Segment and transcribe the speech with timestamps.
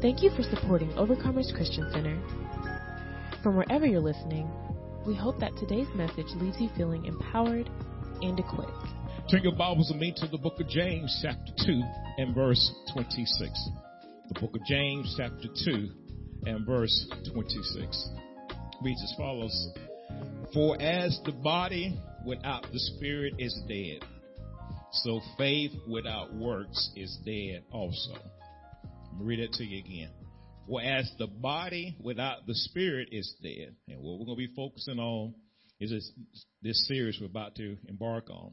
[0.00, 2.18] Thank you for supporting Overcomers Christian Center.
[3.42, 4.48] From wherever you're listening,
[5.06, 7.68] we hope that today's message leaves you feeling empowered
[8.22, 8.72] and equipped.
[9.30, 11.82] Turn your Bibles with me to the book of James, chapter 2,
[12.16, 13.68] and verse 26.
[14.32, 15.90] The book of James, chapter 2,
[16.46, 18.08] and verse 26.
[18.82, 19.68] Reads as follows
[20.54, 24.02] For as the body without the spirit is dead,
[24.92, 28.14] so faith without works is dead also.
[29.18, 30.10] Read it to you again.
[30.66, 33.74] Whereas the body without the spirit is dead.
[33.88, 35.34] And what we're going to be focusing on
[35.80, 36.12] is this,
[36.62, 38.52] this series we're about to embark on.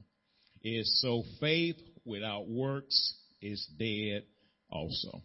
[0.63, 4.23] Is so faith without works is dead
[4.69, 5.21] also.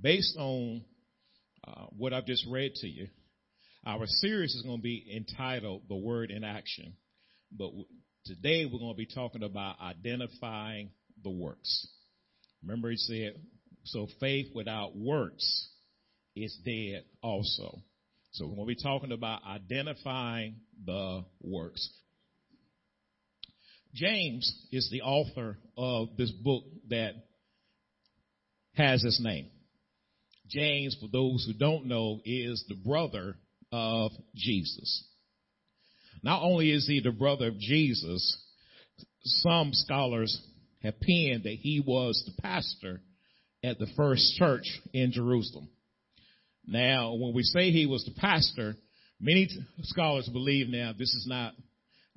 [0.00, 0.82] Based on
[1.66, 3.08] uh, what I've just read to you,
[3.84, 6.94] our series is going to be entitled The Word in Action.
[7.52, 7.70] But
[8.24, 10.90] today we're going to be talking about identifying
[11.22, 11.88] the works.
[12.62, 13.34] Remember he said
[13.84, 15.68] so faith without works
[16.34, 17.78] is dead also.
[18.32, 21.88] So we're going to be talking about identifying the works.
[23.94, 27.12] James is the author of this book that
[28.74, 29.50] has his name.
[30.48, 33.36] James, for those who don't know, is the brother
[33.70, 35.04] of Jesus.
[36.22, 38.36] Not only is he the brother of Jesus,
[39.22, 40.40] some scholars
[40.82, 43.00] have penned that he was the pastor
[43.64, 45.68] at the first church in Jerusalem.
[46.66, 48.76] Now, when we say he was the pastor,
[49.20, 49.48] many
[49.82, 51.54] scholars believe now this is not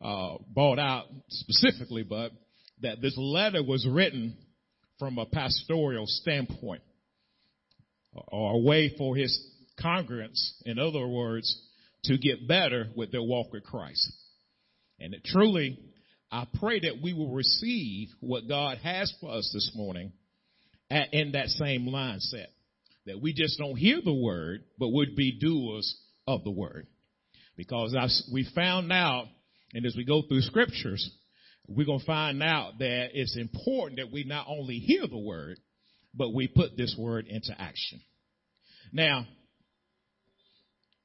[0.04, 2.32] uh, brought out specifically, but
[2.82, 4.36] that this letter was written
[5.00, 6.82] from a pastoral standpoint
[8.28, 9.40] or a way for his
[9.82, 11.62] congregants, in other words,
[12.04, 14.12] to get better with their walk with Christ.
[15.00, 15.80] And truly,
[16.32, 20.12] I pray that we will receive what God has for us this morning
[20.90, 22.48] in that same mindset.
[23.06, 25.98] That we just don't hear the word, but would be doers
[26.28, 26.88] of the word.
[27.56, 29.28] Because as we found out,
[29.74, 31.10] and as we go through scriptures,
[31.68, 35.58] we're going to find out that it's important that we not only hear the word,
[36.14, 38.02] but we put this word into action.
[38.92, 39.26] Now,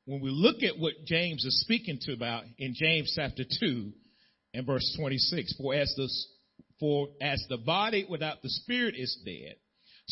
[0.04, 3.92] when we look at what James is speaking to about in James chapter 2
[4.54, 6.08] and verse 26, for as the,
[6.80, 9.56] for as the body without the spirit is dead,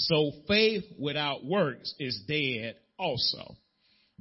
[0.09, 3.57] so faith without works is dead also.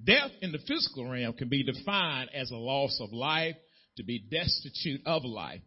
[0.03, 3.55] Death in the physical realm can be defined as a loss of life,
[3.97, 5.61] to be destitute of life.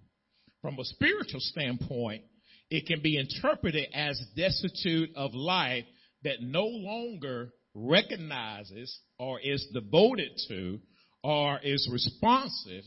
[0.62, 2.22] From a spiritual standpoint,
[2.70, 5.84] it can be interpreted as destitute of life
[6.24, 10.78] that no longer recognizes or is devoted to
[11.22, 12.84] or is responsive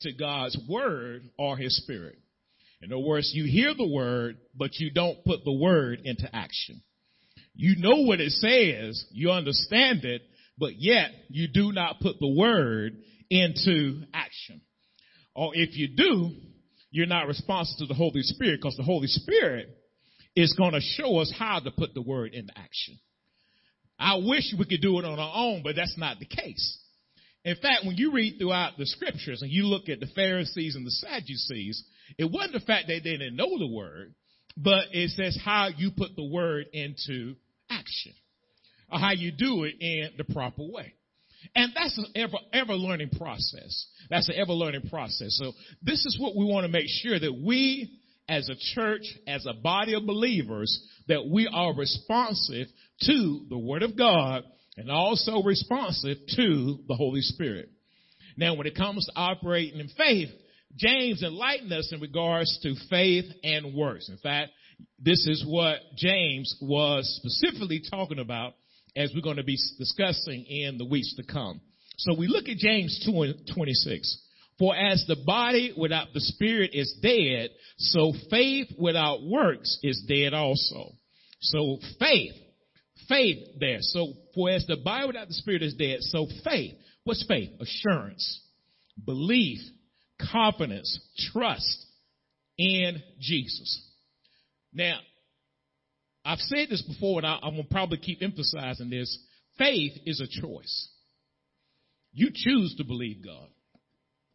[0.00, 2.18] to God's word or his spirit.
[2.80, 6.82] In other words, you hear the word, but you don't put the word into action.
[7.54, 10.22] You know what it says, you understand it,
[10.58, 12.98] but yet you do not put the word
[13.30, 14.60] into action.
[15.34, 16.30] Or if you do,
[16.90, 19.68] you're not responsive to the Holy Spirit because the Holy Spirit
[20.36, 22.98] is going to show us how to put the word into action.
[23.98, 26.78] I wish we could do it on our own, but that's not the case.
[27.44, 30.86] In fact, when you read throughout the scriptures and you look at the Pharisees and
[30.86, 31.82] the Sadducees,
[32.16, 34.14] it wasn't the fact that they didn't know the word,
[34.56, 37.34] but it says how you put the word into
[37.70, 38.12] action
[38.90, 40.94] or how you do it in the proper way.
[41.54, 43.86] And that's an ever, ever learning process.
[44.10, 45.38] That's an ever learning process.
[45.38, 45.52] So
[45.82, 47.98] this is what we want to make sure that we
[48.28, 52.66] as a church, as a body of believers, that we are responsive
[53.02, 54.44] to the Word of God
[54.76, 57.70] and also responsive to the Holy Spirit.
[58.36, 60.28] Now, when it comes to operating in faith,
[60.76, 64.08] James enlightened us in regards to faith and works.
[64.08, 64.52] In fact,
[64.98, 68.54] this is what James was specifically talking about
[68.96, 71.60] as we're going to be discussing in the weeks to come.
[71.98, 74.24] So we look at James 2 and 26.
[74.58, 80.34] For as the body without the spirit is dead, so faith without works is dead
[80.34, 80.92] also.
[81.40, 82.34] So faith,
[83.08, 83.78] faith there.
[83.80, 86.74] So for as the body without the spirit is dead, so faith.
[87.04, 87.50] What's faith?
[87.60, 88.42] Assurance,
[89.04, 89.60] belief,
[90.32, 91.00] confidence,
[91.32, 91.86] trust
[92.56, 93.82] in Jesus.
[94.72, 94.98] Now,
[96.24, 99.18] I've said this before and I, am going to probably keep emphasizing this.
[99.56, 100.88] Faith is a choice.
[102.12, 103.48] You choose to believe God.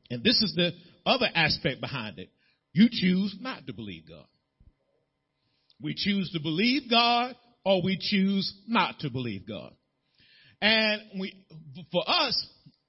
[0.09, 0.71] And this is the
[1.05, 2.29] other aspect behind it.
[2.73, 4.25] You choose not to believe God.
[5.81, 7.35] We choose to believe God
[7.65, 9.73] or we choose not to believe God.
[10.61, 11.45] And we,
[11.91, 12.47] for us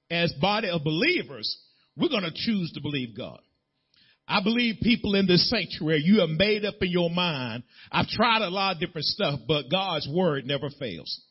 [0.09, 1.57] as body of believers,
[1.97, 3.39] we're going to choose to believe God.
[4.27, 7.63] I believe people in this sanctuary, you have made up in your mind.
[7.91, 11.21] I've tried a lot of different stuff, but God's word never fails.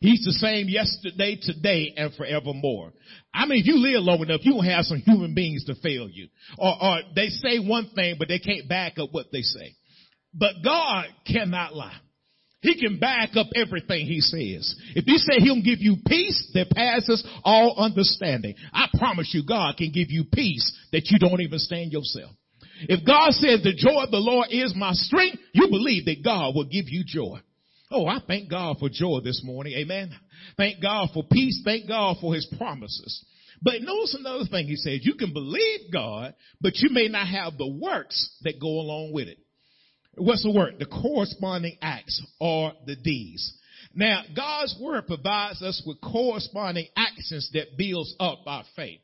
[0.00, 2.92] He's the same yesterday, today, and forevermore.
[3.32, 6.08] I mean, if you live long enough, you will have some human beings to fail
[6.08, 6.28] you.
[6.58, 9.74] Or, or they say one thing, but they can't back up what they say.
[10.34, 11.96] But God cannot lie.
[12.64, 14.74] He can back up everything he says.
[14.96, 19.76] If he say he'll give you peace that passes all understanding, I promise you God
[19.76, 22.30] can give you peace that you don't even stand yourself.
[22.88, 26.54] If God says the joy of the Lord is my strength, you believe that God
[26.54, 27.38] will give you joy.
[27.90, 29.74] Oh, I thank God for joy this morning.
[29.74, 30.10] Amen.
[30.56, 31.60] Thank God for peace.
[31.66, 33.22] Thank God for his promises.
[33.60, 35.00] But notice another thing he says.
[35.02, 36.32] You can believe God,
[36.62, 39.36] but you may not have the works that go along with it.
[40.16, 40.76] What's the word?
[40.78, 43.58] The corresponding acts are the deeds.
[43.94, 49.00] Now, God's word provides us with corresponding actions that builds up our faith.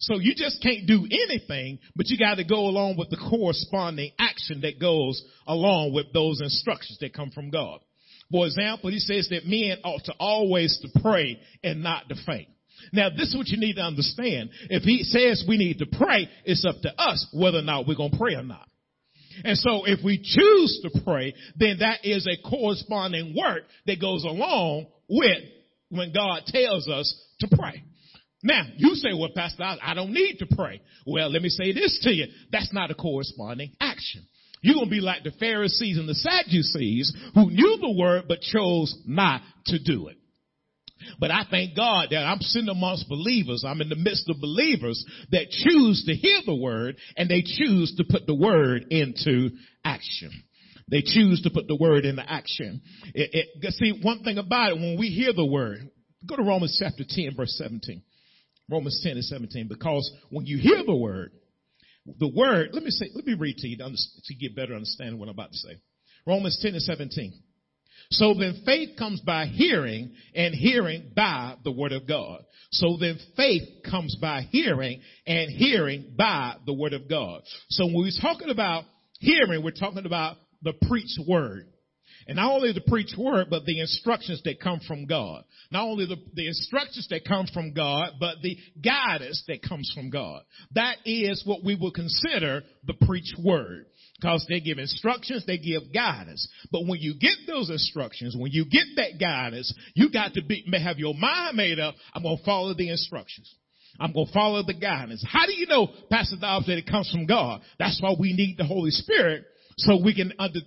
[0.00, 4.12] So you just can't do anything, but you got to go along with the corresponding
[4.18, 7.80] action that goes along with those instructions that come from God.
[8.30, 12.48] For example, he says that men ought to always to pray and not to faint.
[12.92, 14.50] Now, this is what you need to understand.
[14.68, 17.96] If he says we need to pray, it's up to us whether or not we're
[17.96, 18.68] going to pray or not.
[19.42, 24.24] And so if we choose to pray, then that is a corresponding work that goes
[24.24, 25.42] along with
[25.88, 27.82] when God tells us to pray.
[28.42, 30.82] Now, you say, well, Pastor, I don't need to pray.
[31.06, 32.26] Well, let me say this to you.
[32.52, 34.26] That's not a corresponding action.
[34.60, 38.40] You're going to be like the Pharisees and the Sadducees who knew the word but
[38.40, 40.16] chose not to do it.
[41.18, 43.64] But I thank God that I'm sitting amongst believers.
[43.66, 47.94] I'm in the midst of believers that choose to hear the word and they choose
[47.96, 49.50] to put the word into
[49.84, 50.30] action.
[50.90, 52.82] They choose to put the word into action.
[53.14, 55.90] It, it, see, one thing about it, when we hear the word,
[56.26, 58.02] go to Romans chapter 10 verse 17.
[58.70, 61.32] Romans 10 and 17, because when you hear the word,
[62.18, 63.84] the word, let me say, let me read to you to,
[64.24, 65.76] to get better understanding what I'm about to say.
[66.26, 67.32] Romans 10 and 17.
[68.16, 72.44] So then faith comes by hearing and hearing by the word of God.
[72.70, 77.42] So then faith comes by hearing and hearing by the word of God.
[77.70, 78.84] So when we're talking about
[79.18, 81.66] hearing, we're talking about the preached word.
[82.26, 85.44] And not only the preached word, but the instructions that come from God.
[85.70, 90.08] Not only the, the instructions that come from God, but the guidance that comes from
[90.08, 90.42] God.
[90.74, 93.86] That is what we will consider the preached word.
[94.20, 96.48] Because they give instructions, they give guidance.
[96.70, 100.64] But when you get those instructions, when you get that guidance, you got to be,
[100.82, 103.52] have your mind made up, I'm going to follow the instructions.
[103.98, 105.24] I'm going to follow the guidance.
[105.28, 107.60] How do you know, Pastor Dobbs, that it comes from God?
[107.78, 109.44] That's why we need the Holy Spirit
[109.76, 110.60] so we can under,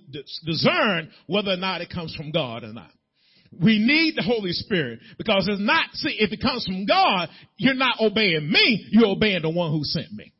[0.46, 2.92] discern whether or not it comes from God or not.
[3.52, 7.74] We need the Holy Spirit because it's not, see, if it comes from God, you're
[7.74, 10.34] not obeying me, you're obeying the one who sent me.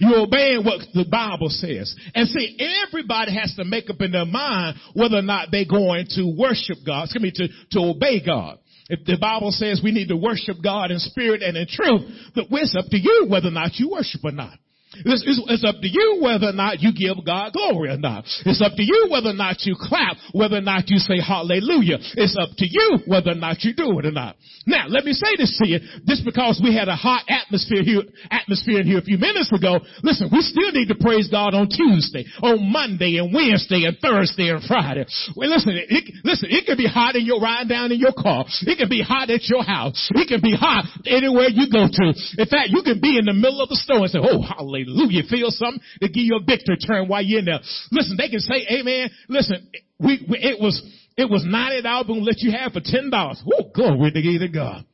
[0.00, 1.94] You're obeying what the Bible says.
[2.14, 6.06] And see, everybody has to make up in their mind whether or not they're going
[6.10, 7.04] to worship God.
[7.04, 8.58] Excuse me, to, to obey God.
[8.88, 12.02] If the Bible says we need to worship God in spirit and in truth,
[12.34, 14.58] but it's up to you whether or not you worship or not.
[15.04, 18.24] It's, it's, it's, up to you whether or not you give God glory or not.
[18.44, 21.98] It's up to you whether or not you clap, whether or not you say hallelujah.
[22.14, 24.36] It's up to you whether or not you do it or not.
[24.66, 25.78] Now, let me say this to you.
[26.06, 29.78] Just because we had a hot atmosphere here, atmosphere in here a few minutes ago,
[30.02, 34.50] listen, we still need to praise God on Tuesday, on Monday and Wednesday and Thursday
[34.50, 35.06] and Friday.
[35.36, 38.44] Well, listen, it, listen, it can be hot in your riding down in your car.
[38.62, 40.10] It can be hot at your house.
[40.14, 42.06] It can be hot anywhere you go to.
[42.38, 44.85] In fact, you can be in the middle of the store and say, oh, hallelujah.
[44.86, 45.22] Hallelujah.
[45.28, 47.60] Feel something to give you a victory turn while you're in there.
[47.90, 49.10] Listen, they can say, amen.
[49.28, 50.80] Listen, we, we it was,
[51.16, 53.10] it was $90, but we'll let you have for $10.
[53.12, 54.84] Oh, glory to God.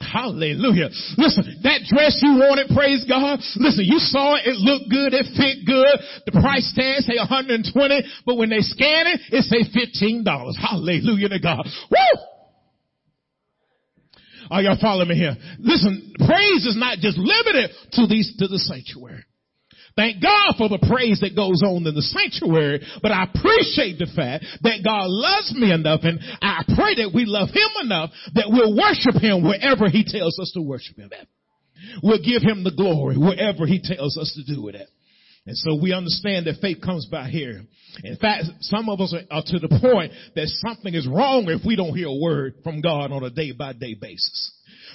[0.00, 0.90] Hallelujah.
[1.18, 3.40] Listen, that dress you wanted, praise God.
[3.56, 5.98] Listen, you saw it, it looked good, it fit good.
[6.24, 7.66] The price tag say 120,
[8.24, 10.22] but when they scan it, it say $15.
[10.54, 11.66] Hallelujah to God.
[11.90, 12.37] Woo!
[14.50, 15.36] Are y'all following me here?
[15.58, 19.24] Listen, praise is not just limited to these, to the sanctuary.
[19.96, 24.06] Thank God for the praise that goes on in the sanctuary, but I appreciate the
[24.06, 28.46] fact that God loves me enough and I pray that we love Him enough that
[28.46, 31.26] we'll worship Him wherever He tells us to worship Him at.
[32.00, 34.86] We'll give Him the glory wherever He tells us to do it at.
[35.48, 37.68] And so we understand that faith comes by hearing.
[38.04, 41.74] In fact, some of us are, to the point that something is wrong if we
[41.74, 44.52] don't hear a word from God on a day by day basis.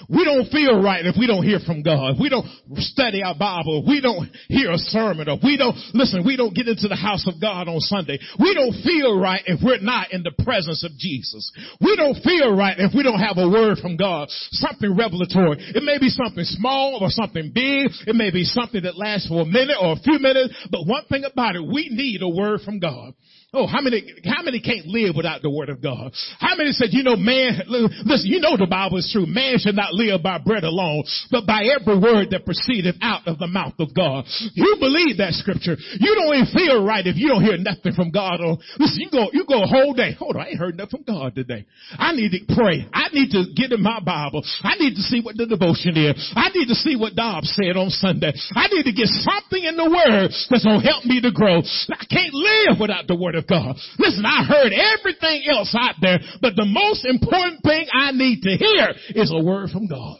[0.08, 2.14] We don't feel right if we don't hear from God.
[2.14, 2.46] If we don't
[2.76, 3.82] study our Bible.
[3.82, 5.28] If we don't hear a sermon.
[5.28, 8.18] Or we don't, listen, we don't get into the house of God on Sunday.
[8.38, 11.50] We don't feel right if we're not in the presence of Jesus.
[11.80, 14.28] We don't feel right if we don't have a word from God.
[14.52, 15.58] Something revelatory.
[15.74, 17.90] It may be something small or something big.
[18.06, 20.54] It may be something that lasts for a minute or a few minutes.
[20.70, 23.14] But one thing about it, we need a word from God.
[23.54, 26.12] Oh, how many, how many can't live without the word of God?
[26.40, 29.26] How many said, you know, man, listen, you know the Bible is true.
[29.26, 33.38] Man should not live by bread alone, but by every word that proceedeth out of
[33.38, 34.26] the mouth of God.
[34.54, 35.78] You believe that scripture.
[35.78, 38.42] You don't even feel right if you don't hear nothing from God.
[38.42, 40.18] Or, listen, you go, you go a whole day.
[40.18, 41.64] Hold on, I ain't heard nothing from God today.
[41.94, 42.90] I need to pray.
[42.92, 44.42] I need to get in my Bible.
[44.66, 46.18] I need to see what the devotion is.
[46.34, 48.34] I need to see what Dobbs said on Sunday.
[48.54, 51.62] I need to get something in the word that's going to help me to grow.
[51.62, 53.76] I can't live without the word of God.
[53.98, 58.56] Listen, I heard everything else out there, but the most important thing I need to
[58.56, 60.18] hear is a word from God.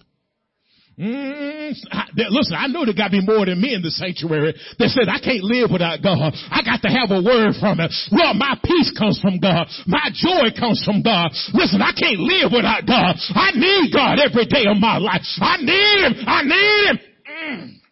[0.94, 4.54] Mm, I, listen, I know there got to be more than me in the sanctuary
[4.78, 6.30] that said I can't live without God.
[6.54, 7.90] I got to have a word from Him.
[8.14, 9.66] Lord, my peace comes from God.
[9.90, 11.34] My joy comes from God.
[11.50, 13.18] Listen, I can't live without God.
[13.34, 15.26] I need God every day of my life.
[15.42, 16.14] I need Him.
[16.30, 16.98] I need Him.
[17.26, 17.83] Mm.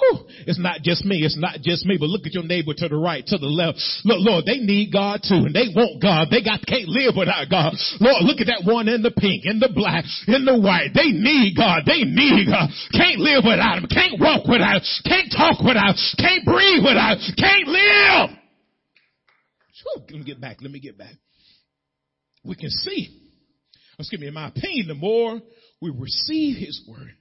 [0.00, 0.24] Whew.
[0.48, 1.20] It's not just me.
[1.20, 2.00] It's not just me.
[2.00, 3.76] But look at your neighbor to the right, to the left.
[4.04, 6.32] Look, Lord, they need God too, and they want God.
[6.32, 7.76] They got can't live without God.
[8.00, 10.96] Lord, look at that one in the pink, in the black, in the white.
[10.96, 11.84] They need God.
[11.84, 12.72] They need God.
[12.96, 13.86] Can't live without Him.
[13.92, 15.04] Can't walk without Him.
[15.04, 16.16] Can't talk without Him.
[16.16, 17.36] Can't breathe without Him.
[17.36, 18.40] Can't live.
[19.96, 20.58] Let me get back.
[20.60, 21.14] Let me get back.
[22.44, 23.20] We can see.
[23.98, 24.28] Excuse me.
[24.28, 25.40] In my opinion, the more
[25.80, 27.12] we receive His word,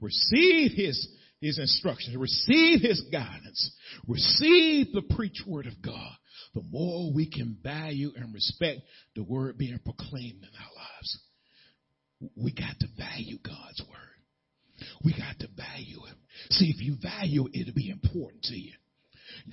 [0.00, 1.08] receive His
[1.40, 3.70] his instructions, receive his guidance,
[4.08, 6.12] receive the preached word of God,
[6.54, 8.80] the more we can value and respect
[9.14, 11.18] the word being proclaimed in our lives.
[12.36, 14.88] We got to value God's word.
[15.04, 16.16] We got to value it.
[16.50, 18.72] See, if you value it, it'll be important to you.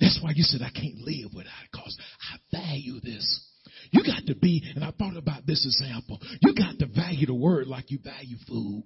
[0.00, 1.96] That's why you said, I can't live without it because
[2.32, 3.44] I value this.
[3.90, 6.20] You got to be, and I thought about this example.
[6.40, 8.84] You got to value the word like you value food.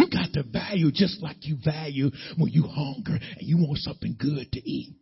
[0.00, 4.16] You got to value just like you value when you hunger and you want something
[4.18, 4.96] good to eat.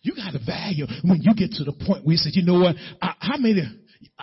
[0.00, 2.60] You got to value when you get to the point where you say, you know
[2.60, 2.76] what?
[3.02, 3.60] I, how many?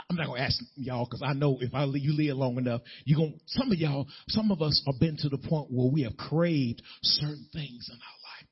[0.09, 3.15] I'm not gonna ask y'all because I know if I you live long enough, you
[3.15, 6.17] going some of y'all, some of us have been to the point where we have
[6.17, 8.47] craved certain things in our life.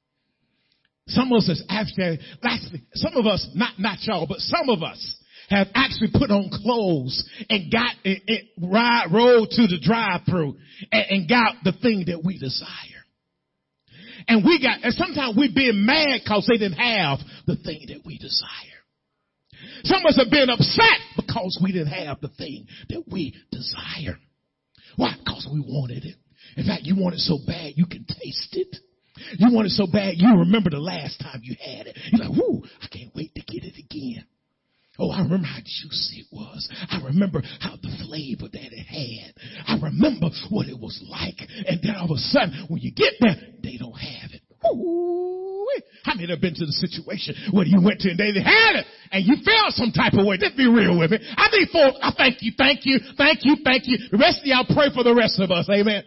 [1.07, 2.19] Some of us is actually,
[2.93, 5.15] some of us, not not y'all, but some of us
[5.49, 10.57] have actually put on clothes and got it, it ride, rode to the drive-through
[10.91, 12.67] and, and got the thing that we desire.
[14.27, 18.01] And we got, and sometimes we've been mad because they didn't have the thing that
[18.05, 18.77] we desire.
[19.83, 24.19] Some of us have been upset because we didn't have the thing that we desire.
[24.97, 25.15] Why?
[25.23, 26.15] Because we wanted it.
[26.57, 28.75] In fact, you want it so bad you can taste it.
[29.37, 31.97] You want it so bad you remember the last time you had it.
[32.11, 34.25] You're like, whoo, I can't wait to get it again.
[34.99, 36.67] Oh, I remember how juicy it was.
[36.89, 39.33] I remember how the flavor that it had.
[39.67, 41.37] I remember what it was like.
[41.67, 44.41] And then all of a sudden, when you get there, they don't have it.
[44.65, 45.67] Ooh,
[46.03, 48.85] how many have been to the situation where you went to and they had it
[49.11, 50.37] and you felt some type of way?
[50.37, 51.19] Just be real with me.
[51.21, 53.97] I think for, I thank you, thank you, thank you, thank you.
[54.11, 55.69] The rest of y'all pray for the rest of us.
[55.69, 56.03] Amen.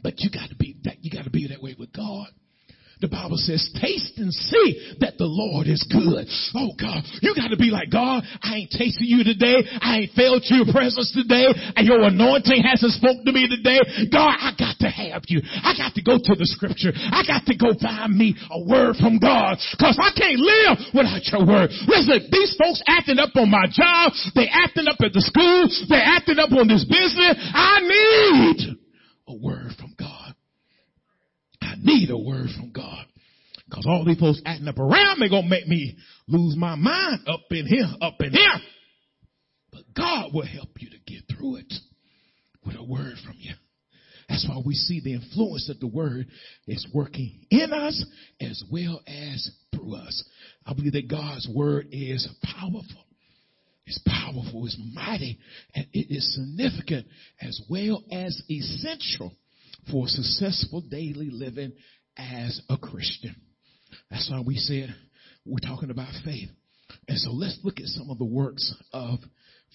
[0.00, 2.28] But you gotta be that, you gotta be that way with God.
[3.06, 6.26] The Bible says, taste and see that the Lord is good.
[6.58, 9.62] Oh God, you gotta be like, God, I ain't tasted you today.
[9.78, 11.46] I ain't felt your presence today.
[11.78, 13.78] And your anointing hasn't spoken to me today.
[14.10, 15.38] God, I got to have you.
[15.38, 16.90] I got to go to the scripture.
[16.90, 19.62] I got to go find me a word from God.
[19.78, 21.70] Cause I can't live without your word.
[21.86, 24.18] Listen, these folks acting up on my job.
[24.34, 25.70] They acting up at the school.
[25.86, 27.38] They acting up on this business.
[27.54, 28.58] I need
[29.30, 29.85] a word from
[31.86, 33.06] need a word from God.
[33.72, 35.96] Cause all these folks acting up around me gonna make me
[36.28, 38.60] lose my mind up in here, up in here.
[39.72, 41.74] But God will help you to get through it
[42.64, 43.54] with a word from you.
[44.28, 46.26] That's why we see the influence that the word
[46.66, 48.04] is working in us
[48.40, 50.24] as well as through us.
[50.64, 53.04] I believe that God's word is powerful.
[53.86, 55.38] It's powerful, it's mighty,
[55.74, 57.06] and it is significant
[57.40, 59.32] as well as essential
[59.90, 61.72] for successful daily living
[62.16, 63.36] as a Christian.
[64.10, 64.94] That's why we said
[65.44, 66.48] we're talking about faith.
[67.08, 69.18] And so let's look at some of the works of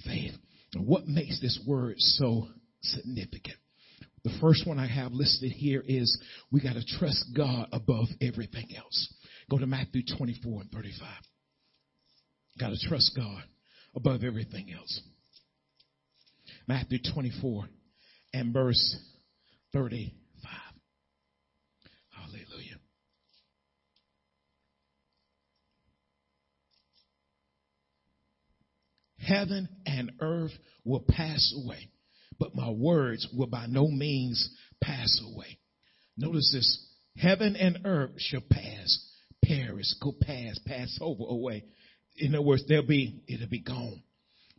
[0.06, 0.34] faith.
[0.75, 2.48] What makes this word so
[2.82, 3.58] significant?
[4.24, 6.20] The first one I have listed here is
[6.51, 9.13] we got to trust God above everything else.
[9.50, 11.08] Go to Matthew 24 and 35.
[12.60, 13.44] Got to trust God
[13.96, 15.01] above everything else.
[16.68, 17.65] Matthew 24
[18.34, 18.98] and verse
[19.74, 20.51] 35.
[22.10, 22.80] Hallelujah.
[29.20, 30.51] Heaven and earth
[30.84, 31.90] will pass away,
[32.40, 34.50] but my words will by no means
[34.82, 35.58] pass away.
[36.18, 36.88] Notice this.
[37.18, 39.12] Heaven and earth shall pass,
[39.44, 41.63] perish, go past, pass over away.
[42.18, 44.01] In other words, they'll be, it'll be gone.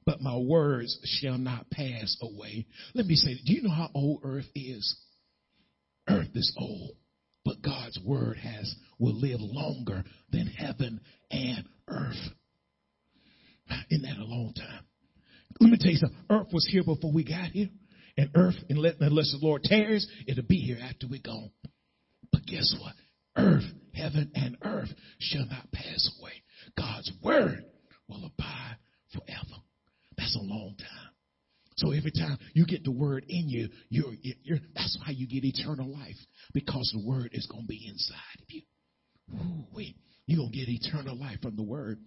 [0.04, 2.66] But my words shall not pass away.
[2.94, 4.97] Let me say, do you know how old earth is?
[6.09, 6.97] Earth is old,
[7.44, 12.16] but God's word has, will live longer than heaven and earth.
[13.90, 14.85] Isn't that a long time?
[15.61, 16.18] Let me tell you something.
[16.28, 17.68] Earth was here before we got here.
[18.16, 21.50] And earth, unless the Lord tears, it'll be here after we're gone.
[22.32, 22.94] But guess what?
[23.37, 24.90] Earth, heaven, and earth
[25.21, 26.32] shall not pass away.
[26.76, 27.64] God's word
[28.09, 28.76] will abide
[29.12, 29.62] forever.
[30.22, 31.10] That's a long time.
[31.76, 35.44] So every time you get the word in you, you're, you're, that's why you get
[35.44, 36.16] eternal life
[36.54, 38.62] because the word is going to be inside of you.
[39.34, 41.98] Ooh, wait, you're going to get eternal life from the word.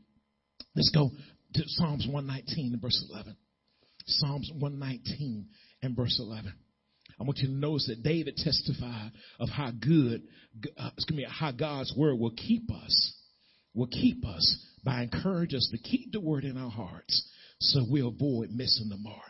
[0.76, 1.10] Let's go
[1.56, 3.36] to Psalms 119 and verse 11.
[4.06, 5.48] Psalms 119
[5.82, 6.54] and verse 11.
[7.20, 10.22] I want you to notice that David testified of how good,
[10.78, 13.14] uh, excuse me, how God's word will keep us,
[13.74, 17.30] will keep us by encouraging us to keep the word in our hearts
[17.60, 19.22] so we avoid missing the mark.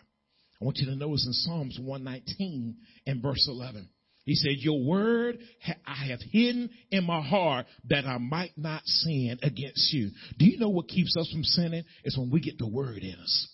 [0.61, 3.89] I want you to notice in Psalms 119 and verse 11.
[4.25, 5.37] He said, Your word
[5.85, 10.09] I have hidden in my heart that I might not sin against you.
[10.39, 11.83] Do you know what keeps us from sinning?
[12.03, 13.47] It's when we get the word in us.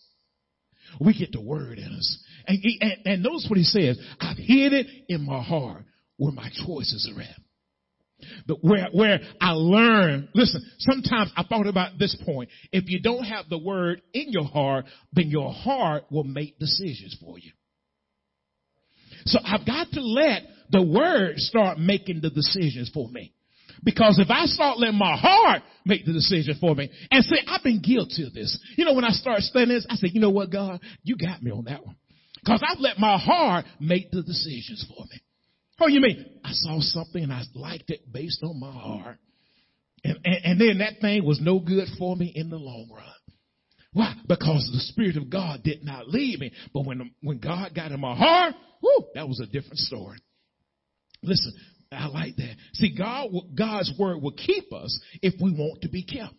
[0.99, 2.23] We get the word in us.
[2.47, 3.99] And, and, and notice what he says.
[4.19, 5.83] I've hid it in my heart
[6.17, 7.40] where my choices are at.
[8.47, 12.49] But where, where I learn, listen, sometimes I thought about this point.
[12.71, 17.17] If you don't have the word in your heart, then your heart will make decisions
[17.19, 17.51] for you.
[19.25, 23.33] So I've got to let the word start making the decisions for me.
[23.83, 27.63] Because if I start letting my heart make the decision for me and say, I've
[27.63, 28.57] been guilty of this.
[28.77, 31.41] You know, when I start studying this, I say, you know what, God, you got
[31.41, 31.95] me on that one.
[32.43, 35.21] Because I've let my heart make the decisions for me.
[35.81, 39.17] Oh, you mean I saw something and I liked it based on my heart.
[40.03, 43.05] And, and, and then that thing was no good for me in the long run.
[43.93, 44.13] Why?
[44.27, 46.51] Because the Spirit of God did not lead me.
[46.73, 50.19] But when, when God got in my heart, whoo, that was a different story.
[51.23, 51.53] Listen,
[51.91, 52.55] I like that.
[52.73, 56.33] See, God, God's word will keep us if we want to be kept.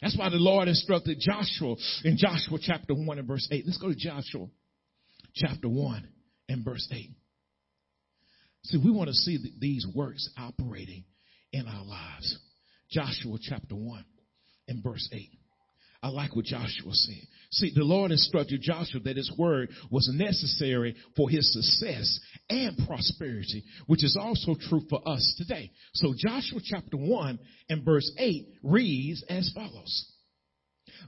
[0.00, 3.64] That's why the Lord instructed Joshua in Joshua chapter 1 and verse 8.
[3.66, 4.46] Let's go to Joshua
[5.34, 6.08] chapter 1
[6.48, 7.10] and verse 8.
[8.68, 11.04] See, we want to see these works operating
[11.52, 12.38] in our lives.
[12.90, 14.04] Joshua chapter 1
[14.68, 15.30] and verse 8.
[16.02, 17.26] I like what Joshua said.
[17.50, 23.64] See, the Lord instructed Joshua that his word was necessary for his success and prosperity,
[23.86, 25.70] which is also true for us today.
[25.94, 27.38] So Joshua chapter 1
[27.70, 30.12] and verse 8 reads as follows.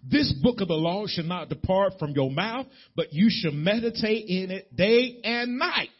[0.02, 4.28] This book of the law shall not depart from your mouth, but you shall meditate
[4.28, 5.90] in it day and night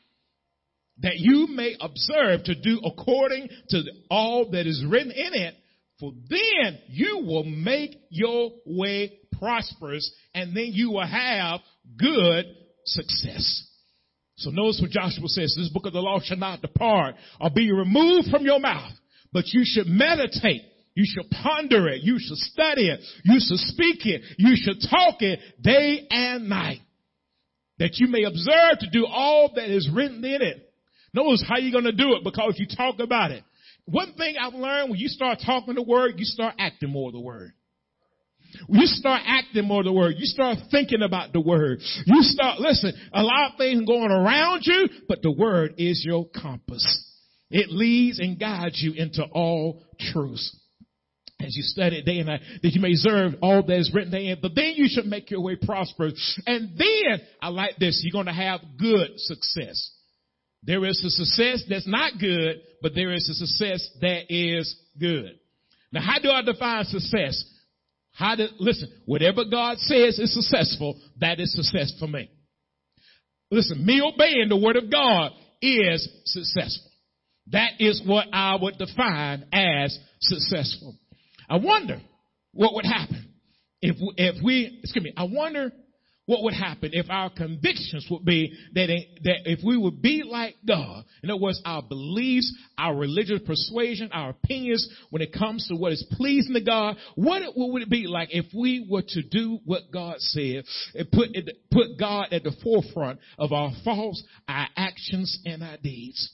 [1.01, 5.55] that you may observe to do according to all that is written in it,
[5.99, 11.61] for then you will make your way prosperous and then you will have
[11.97, 12.47] good
[12.85, 13.67] success.
[14.37, 17.71] So notice what Joshua says, this book of the law shall not depart or be
[17.71, 18.93] removed from your mouth,
[19.33, 20.63] but you should meditate.
[20.95, 22.03] You should ponder it.
[22.03, 23.01] You should study it.
[23.25, 24.23] You should speak it.
[24.39, 26.81] You should talk it day and night.
[27.79, 30.70] That you may observe to do all that is written in it.
[31.13, 33.43] Notice how you're going to do it because you talk about it.
[33.87, 37.21] One thing I've learned when you start talking the word, you start acting more the
[37.21, 37.53] word.
[38.69, 41.79] You start acting more the word, you start thinking about the word.
[42.07, 46.27] You start, listen, a lot of things going around you, but the word is your
[46.29, 47.07] compass.
[47.51, 50.57] It leads and guides you into all truths.
[51.41, 54.39] As you study day and night, that you may observe all that is written therein,
[54.43, 56.39] but then you should make your way prosperous.
[56.47, 59.91] And then, I like this, you're going to have good success.
[60.63, 65.39] There is a success that's not good, but there is a success that is good.
[65.93, 67.43] Now, how do I define success?
[68.13, 72.31] How do, listen, whatever God says is successful, that is success for me.
[73.51, 76.91] Listen, me obeying the word of God is successful.
[77.49, 80.95] That is what I would define as successful.
[81.49, 82.01] I wonder
[82.53, 83.35] what would happen
[83.81, 85.73] if, if we, excuse me, I wonder
[86.27, 88.87] what would happen if our convictions would be that,
[89.25, 94.11] that if we would be like God, in other words, our beliefs, our religious persuasion,
[94.13, 97.83] our opinions when it comes to what is pleasing to God, what, it, what would
[97.83, 101.31] it be like if we were to do what God said and put,
[101.71, 106.33] put God at the forefront of our thoughts, our actions, and our deeds?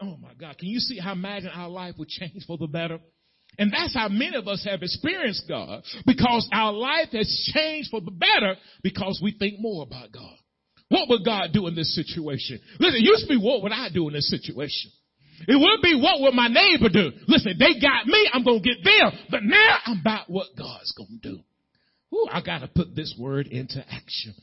[0.00, 2.98] Oh my God, can you see how imagine our life would change for the better?
[3.58, 8.00] And that's how many of us have experienced God because our life has changed for
[8.00, 10.36] the better because we think more about God.
[10.88, 12.60] What would God do in this situation?
[12.78, 14.90] Listen, it used to be what would I do in this situation?
[15.48, 17.10] It would be what would my neighbor do?
[17.26, 19.12] Listen, they got me, I'm gonna get them.
[19.30, 21.40] But now I'm about what God's gonna do.
[22.14, 24.34] Ooh, I gotta put this word into action.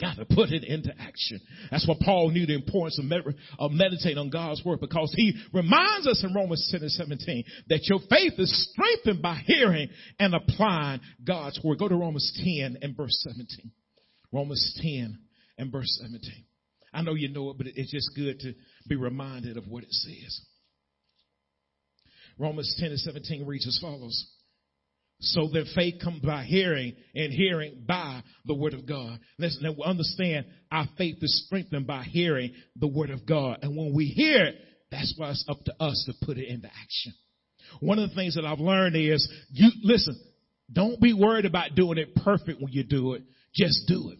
[0.00, 1.40] Got to put it into action.
[1.70, 5.34] That's why Paul knew the importance of, med- of meditating on God's word because he
[5.52, 10.34] reminds us in Romans 10 and 17 that your faith is strengthened by hearing and
[10.34, 11.78] applying God's word.
[11.78, 13.72] Go to Romans 10 and verse 17.
[14.32, 15.18] Romans 10
[15.58, 16.44] and verse 17.
[16.92, 18.54] I know you know it, but it's just good to
[18.88, 20.40] be reminded of what it says.
[22.38, 24.26] Romans 10 and 17 reads as follows.
[25.20, 29.18] So that faith comes by hearing and hearing by the word of God.
[29.36, 33.58] Listen, we understand our faith is strengthened by hearing the word of God.
[33.62, 34.54] And when we hear it,
[34.92, 37.14] that's why it's up to us to put it into action.
[37.80, 40.18] One of the things that I've learned is you, listen,
[40.72, 43.22] don't be worried about doing it perfect when you do it.
[43.54, 44.18] Just do it.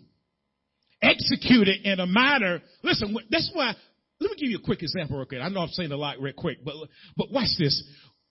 [1.00, 2.60] Execute it in a manner.
[2.82, 3.72] Listen, that's why,
[4.20, 5.40] let me give you a quick example real quick.
[5.40, 6.74] I know I'm saying a lot real quick, but,
[7.16, 7.82] but watch this.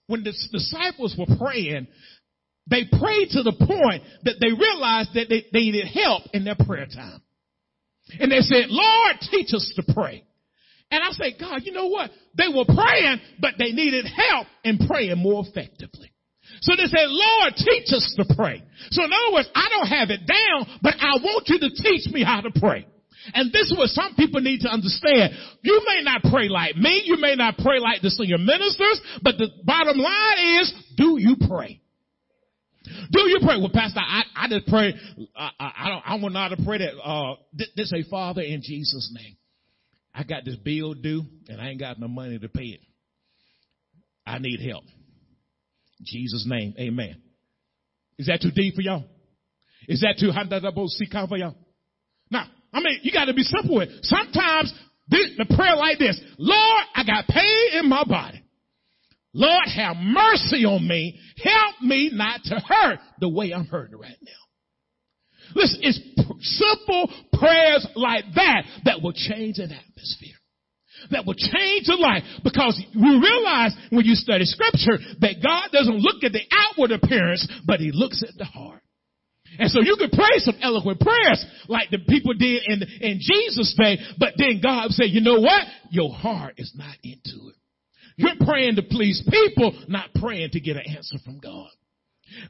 [0.06, 1.86] When the disciples were praying,
[2.68, 6.56] they prayed to the point that they realized that they, they needed help in their
[6.56, 7.22] prayer time.
[8.20, 10.24] And they said, Lord, teach us to pray.
[10.90, 12.10] And I said, God, you know what?
[12.36, 16.10] They were praying, but they needed help in praying more effectively.
[16.62, 18.62] So they said, Lord, teach us to pray.
[18.90, 22.10] So in other words, I don't have it down, but I want you to teach
[22.12, 22.86] me how to pray.
[23.34, 25.34] And this is what some people need to understand.
[25.62, 27.02] You may not pray like me.
[27.04, 31.36] You may not pray like the senior ministers, but the bottom line is, do you
[31.46, 31.82] pray?
[33.10, 33.56] Do you pray?
[33.58, 34.94] Well, Pastor, I, I just pray.
[35.36, 36.02] I, I, don't.
[36.06, 36.98] I want not to pray that.
[36.98, 37.36] Uh,
[37.76, 39.36] this say, Father, in Jesus' name,
[40.14, 42.80] I got this bill due, and I ain't got no money to pay it.
[44.26, 44.84] I need help.
[46.00, 47.22] In Jesus' name, Amen.
[48.18, 49.04] Is that too deep for y'all?
[49.88, 50.48] Is that too hard
[51.28, 51.54] for y'all?
[52.30, 53.88] Now, I mean, you got to be simple with.
[53.88, 54.04] It.
[54.04, 54.72] Sometimes
[55.08, 58.42] this, the prayer like this: Lord, I got pain in my body.
[59.32, 61.18] Lord, have mercy on me.
[61.42, 64.32] Help me not to hurt the way I'm hurting right now.
[65.54, 66.00] Listen, it's
[66.40, 70.36] simple prayers like that that will change an atmosphere.
[71.10, 76.00] That will change a life because we realize when you study scripture that God doesn't
[76.00, 78.82] look at the outward appearance, but he looks at the heart.
[79.58, 83.74] And so you can pray some eloquent prayers like the people did in, in Jesus'
[83.78, 85.62] day, but then God say, you know what?
[85.90, 87.56] Your heart is not into it.
[88.18, 91.70] You're praying to please people, not praying to get an answer from God.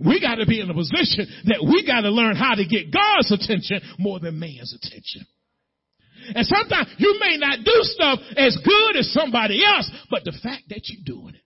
[0.01, 2.91] We got to be in a position that we got to learn how to get
[2.91, 5.27] God's attention more than man's attention.
[6.35, 10.65] And sometimes you may not do stuff as good as somebody else, but the fact
[10.71, 11.43] that you're doing it.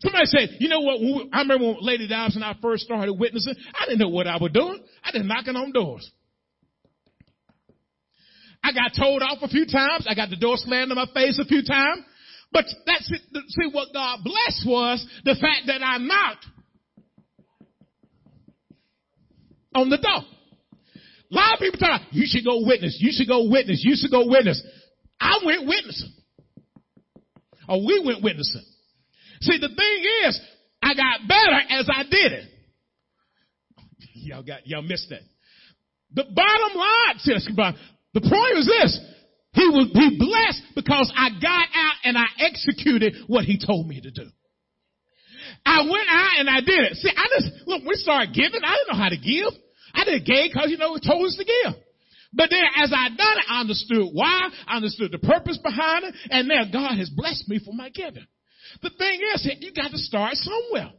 [0.00, 3.14] Somebody said, you know what, we, I remember when Lady Dobbs and I first started
[3.14, 4.82] witnessing, I didn't know what I was doing.
[5.04, 6.10] I just knocking on doors.
[8.64, 10.06] I got told off a few times.
[10.08, 12.02] I got the door slammed in my face a few times.
[12.52, 13.20] But that's it.
[13.48, 16.46] See, what God blessed was the fact that I knocked
[19.74, 20.24] on the door.
[21.30, 24.10] A lot of people talk, you should go witness, you should go witness, you should
[24.10, 24.62] go witness.
[25.18, 26.12] I went witnessing.
[27.68, 28.64] Or we went witnessing.
[29.40, 30.40] See, the thing is,
[30.82, 32.48] I got better as I did it.
[34.14, 35.22] Y'all got, y'all missed that.
[36.12, 37.48] The bottom line, says
[38.14, 39.00] the point is this.
[39.52, 44.00] He will be blessed because I got out and I executed what he told me
[44.00, 44.28] to do.
[45.66, 46.96] I went out and I did it.
[46.96, 48.60] See, I just, look, we started giving.
[48.64, 49.52] I didn't know how to give.
[49.94, 51.74] I did gave because, you know, it told us to give.
[52.32, 56.14] But then as I done it, I understood why, I understood the purpose behind it,
[56.30, 58.26] and now God has blessed me for my giving.
[58.80, 60.92] The thing is, you got to start somewhere.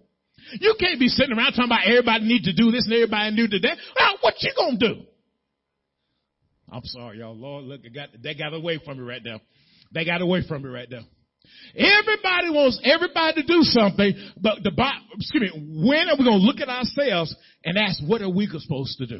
[0.59, 3.49] You can't be sitting around talking about everybody need to do this and everybody need
[3.49, 3.77] to do that.
[3.97, 5.05] Well, what you gonna do?
[6.73, 7.35] I'm sorry, y'all.
[7.35, 9.39] Lord, look, got, they got away from me right now.
[9.93, 11.03] They got away from me right now.
[11.75, 14.71] Everybody wants everybody to do something, but the
[15.15, 18.47] excuse me, when are we going to look at ourselves and ask what are we
[18.47, 19.19] supposed to do?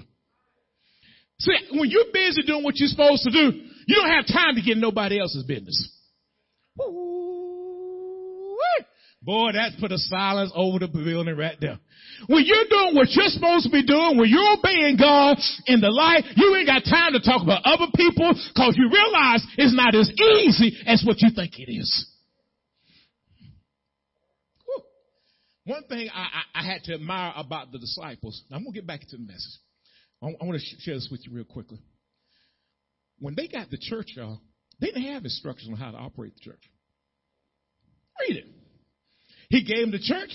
[1.40, 4.62] See, when you're busy doing what you're supposed to do, you don't have time to
[4.62, 5.92] get nobody else's business.
[9.24, 11.80] Boy, that's put a silence over the building right there.
[12.28, 15.90] When you're doing what you're supposed to be doing, when you're obeying God in the
[15.90, 19.96] life, you ain't got time to talk about other people because you realize it's not
[19.96, 21.88] as easy as what you think it is.
[24.66, 24.84] Whew.
[25.74, 28.88] One thing I, I, I, had to admire about the disciples, I'm going to get
[28.88, 29.60] back to the message.
[30.22, 31.80] I, I want to share this with you real quickly.
[33.20, 34.42] When they got the church, y'all,
[34.82, 36.70] they didn't have instructions on how to operate the church.
[38.20, 38.63] Read it.
[39.54, 40.32] He gave him the church.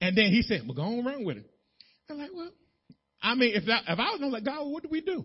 [0.00, 1.46] And then he said, well, go on run with it.
[2.10, 2.50] I'm like, well,
[3.22, 5.24] I mean, if, I, if I was like, God, what do we do?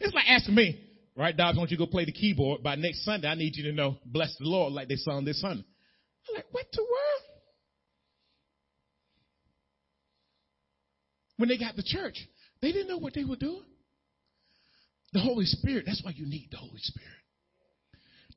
[0.00, 0.82] It's like asking me,
[1.14, 2.62] right, Dobbs, why don't you go play the keyboard?
[2.62, 5.38] By next Sunday, I need you to know, bless the Lord, like they sung this
[5.42, 5.62] Sunday.
[6.30, 7.22] I'm like, what the world?
[11.36, 12.26] When they got the church,
[12.62, 13.66] they didn't know what they were doing.
[15.12, 17.19] The Holy Spirit, that's why you need the Holy Spirit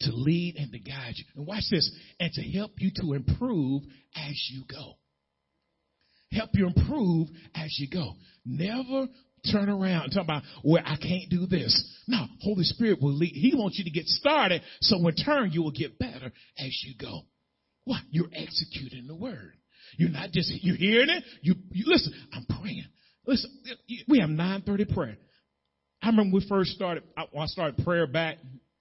[0.04, 1.26] to lead and to guide you.
[1.36, 3.84] And watch this, and to help you to improve
[4.16, 4.96] as you go
[6.34, 8.14] help you improve as you go.
[8.46, 9.08] Never
[9.52, 11.74] turn around and talk about, well, I can't do this.
[12.08, 13.34] No, Holy Spirit will lead.
[13.34, 16.94] He wants you to get started so in turn you will get better as you
[17.00, 17.22] go.
[17.86, 18.02] What?
[18.10, 19.54] You're executing the word.
[19.98, 21.24] You're not just, you're hearing it.
[21.42, 22.86] You, you listen, I'm praying.
[23.26, 23.52] Listen,
[24.08, 25.18] we have 930 prayer.
[26.02, 28.38] I remember we first started, I started prayer back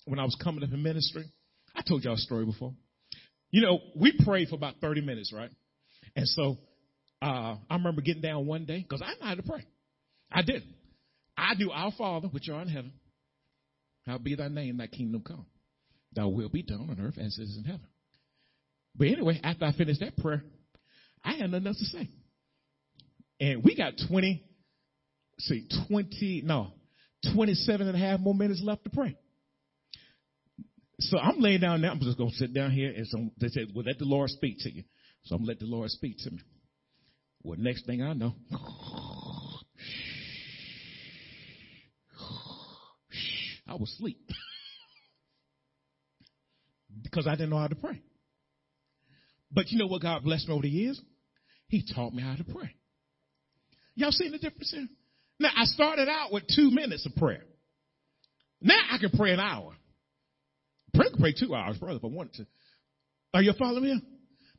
[0.07, 1.25] when I was coming up in ministry.
[1.75, 2.73] I told y'all a story before.
[3.51, 5.51] You know, we prayed for about 30 minutes, right?
[6.17, 6.59] And so
[7.21, 9.67] uh, I remember getting down one day because I know how to pray.
[10.31, 10.63] I did.
[11.37, 12.93] I do our Father, which art in heaven.
[14.07, 15.47] How be thy name, thy kingdom come.
[16.15, 17.87] Thy will be done on earth as it is in heaven.
[18.97, 20.43] But anyway, after I finished that prayer,
[21.25, 22.09] I had nothing else to say.
[23.41, 24.45] And we got 20,
[25.39, 26.73] see, 20, no,
[27.35, 29.17] 27 and a half more minutes left to pray.
[31.11, 31.91] So I'm laying down now.
[31.91, 32.93] I'm just going to sit down here.
[32.95, 34.85] And so they said, well, let the Lord speak to you.
[35.25, 36.41] So I'm going to let the Lord speak to me.
[37.43, 38.35] Well, next thing I know,
[43.67, 44.19] I was asleep
[47.03, 48.01] because I didn't know how to pray.
[49.51, 51.01] But you know what God blessed me over the years?
[51.69, 52.75] He taught me how to pray.
[53.95, 54.87] Y'all seen the difference here?
[55.39, 57.45] Now, I started out with two minutes of prayer.
[58.61, 59.73] Now I can pray an hour.
[60.95, 62.47] Pray pray two hours, brother, if I wanted to.
[63.35, 64.03] Are you following me?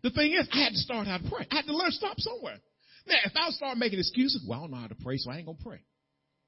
[0.01, 1.47] The thing is, I had to start how to pray.
[1.51, 2.57] I had to learn to stop somewhere.
[3.05, 5.37] Now, if I start making excuses, well, I don't know how to pray, so I
[5.37, 5.79] ain't going to pray.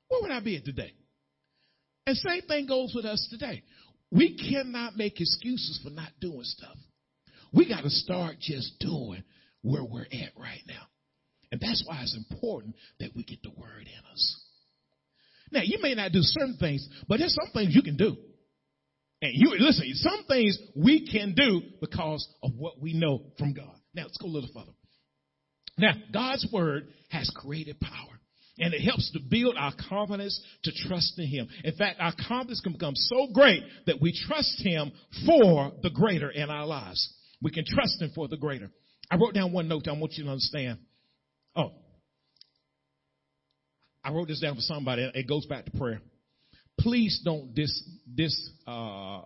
[0.10, 0.94] Where would I be at today?
[2.08, 3.64] And same thing goes with us today.
[4.12, 6.78] We cannot make excuses for not doing stuff.
[7.54, 9.24] We got to start just doing
[9.62, 10.84] where we're at right now.
[11.52, 14.42] And that's why it's important that we get the word in us.
[15.52, 18.18] Now, you may not do certain things, but there's some things you can do.
[19.22, 23.76] And you listen, some things we can do because of what we know from God.
[23.94, 24.72] Now, let's go a little further.
[25.78, 28.20] Now, God's word has created power.
[28.58, 31.50] And it helps to build our confidence to trust in Him.
[31.66, 34.94] In fact, our confidence can become so great that we trust Him
[35.26, 37.14] for the greater in our lives.
[37.42, 38.70] We can trust Him for the greater.
[39.12, 40.80] I wrote down one note that I want you to understand.
[41.54, 41.74] Oh,
[44.06, 45.12] I wrote this down for somebody.
[45.14, 46.00] It goes back to prayer.
[46.80, 47.84] Please don't dis,
[48.14, 49.22] dis, uh,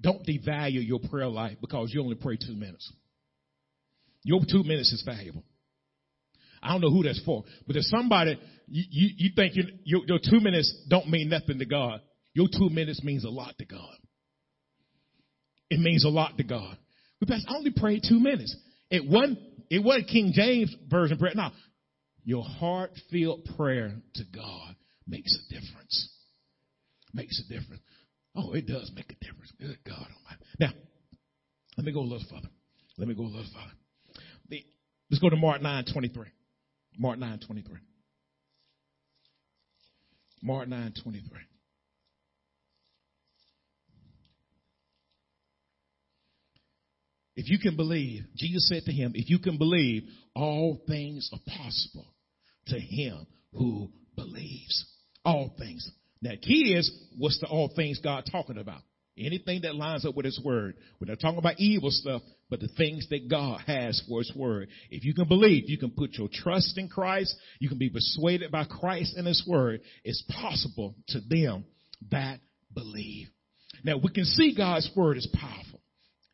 [0.00, 2.92] don't devalue your prayer life because you only pray two minutes.
[4.24, 5.44] Your two minutes is valuable.
[6.62, 8.38] I don't know who that's for, but if somebody
[8.68, 12.00] you, you, you think you, your, your two minutes don't mean nothing to God,
[12.34, 13.96] your two minutes means a lot to God.
[15.70, 16.76] It means a lot to God.
[17.18, 18.56] Because I only prayed two minutes.
[18.90, 19.38] It wasn't,
[19.70, 21.32] it wasn't King James version prayer.
[21.34, 21.50] No,
[22.24, 26.11] your heartfelt prayer to God makes a difference.
[27.14, 27.82] Makes a difference.
[28.34, 29.52] Oh, it does make a difference.
[29.60, 30.44] Good God Almighty.
[30.58, 30.72] Now,
[31.76, 32.48] let me go a little further.
[32.96, 33.72] Let me go a little further.
[35.12, 36.26] Let's go to Mark 9 23.
[36.98, 37.76] Mark 9 23.
[40.42, 41.28] Mark 9 23.
[47.36, 51.40] If you can believe, Jesus said to him, if you can believe, all things are
[51.46, 52.06] possible
[52.68, 54.86] to him who believes.
[55.26, 55.90] All things.
[56.22, 58.80] Now, key is, what's the all things God talking about?
[59.18, 60.76] Anything that lines up with His Word.
[60.98, 64.68] We're not talking about evil stuff, but the things that God has for His Word.
[64.90, 68.50] If you can believe, you can put your trust in Christ, you can be persuaded
[68.50, 69.80] by Christ and His Word.
[70.04, 71.64] It's possible to them
[72.10, 72.38] that
[72.72, 73.28] believe.
[73.84, 75.81] Now, we can see God's Word is powerful.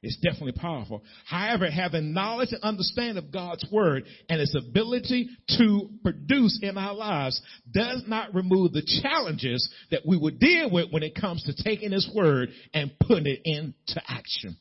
[0.01, 1.03] It's definitely powerful.
[1.27, 6.95] However, having knowledge and understanding of God's word and its ability to produce in our
[6.95, 11.65] lives does not remove the challenges that we would deal with when it comes to
[11.65, 14.57] taking his word and putting it into action.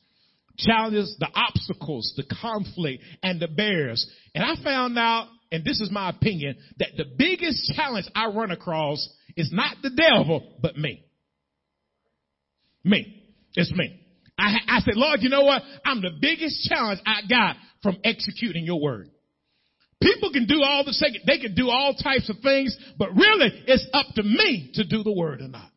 [0.58, 4.10] challenges, the obstacles, the conflict, and the barriers.
[4.34, 8.50] And I found out, and this is my opinion, that the biggest challenge I run
[8.50, 11.04] across is not the devil, but me.
[12.84, 13.24] Me.
[13.54, 14.00] It's me.
[14.38, 15.62] I, I said, Lord, you know what?
[15.84, 19.10] I'm the biggest challenge I got from executing your word.
[20.00, 23.64] People can do all the second, they can do all types of things, but really
[23.66, 25.70] it's up to me to do the word or not.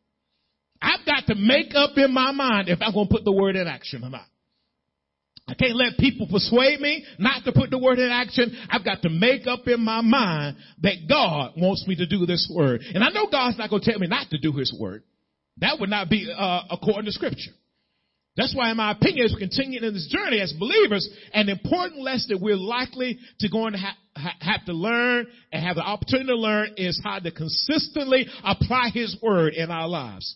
[0.79, 3.55] I've got to make up in my mind if I'm going to put the word
[3.55, 4.25] in action or not.
[5.47, 8.55] I can't let people persuade me not to put the word in action.
[8.69, 12.49] I've got to make up in my mind that God wants me to do this
[12.55, 12.81] word.
[12.93, 15.03] And I know God's not going to tell me not to do his word.
[15.57, 17.51] That would not be uh, according to scripture.
[18.41, 22.01] That's why, in my opinion, as we continue in this journey as believers, an important
[22.01, 25.83] lesson that we're likely to going to ha- ha- have to learn and have the
[25.83, 30.35] opportunity to learn is how to consistently apply His Word in our lives.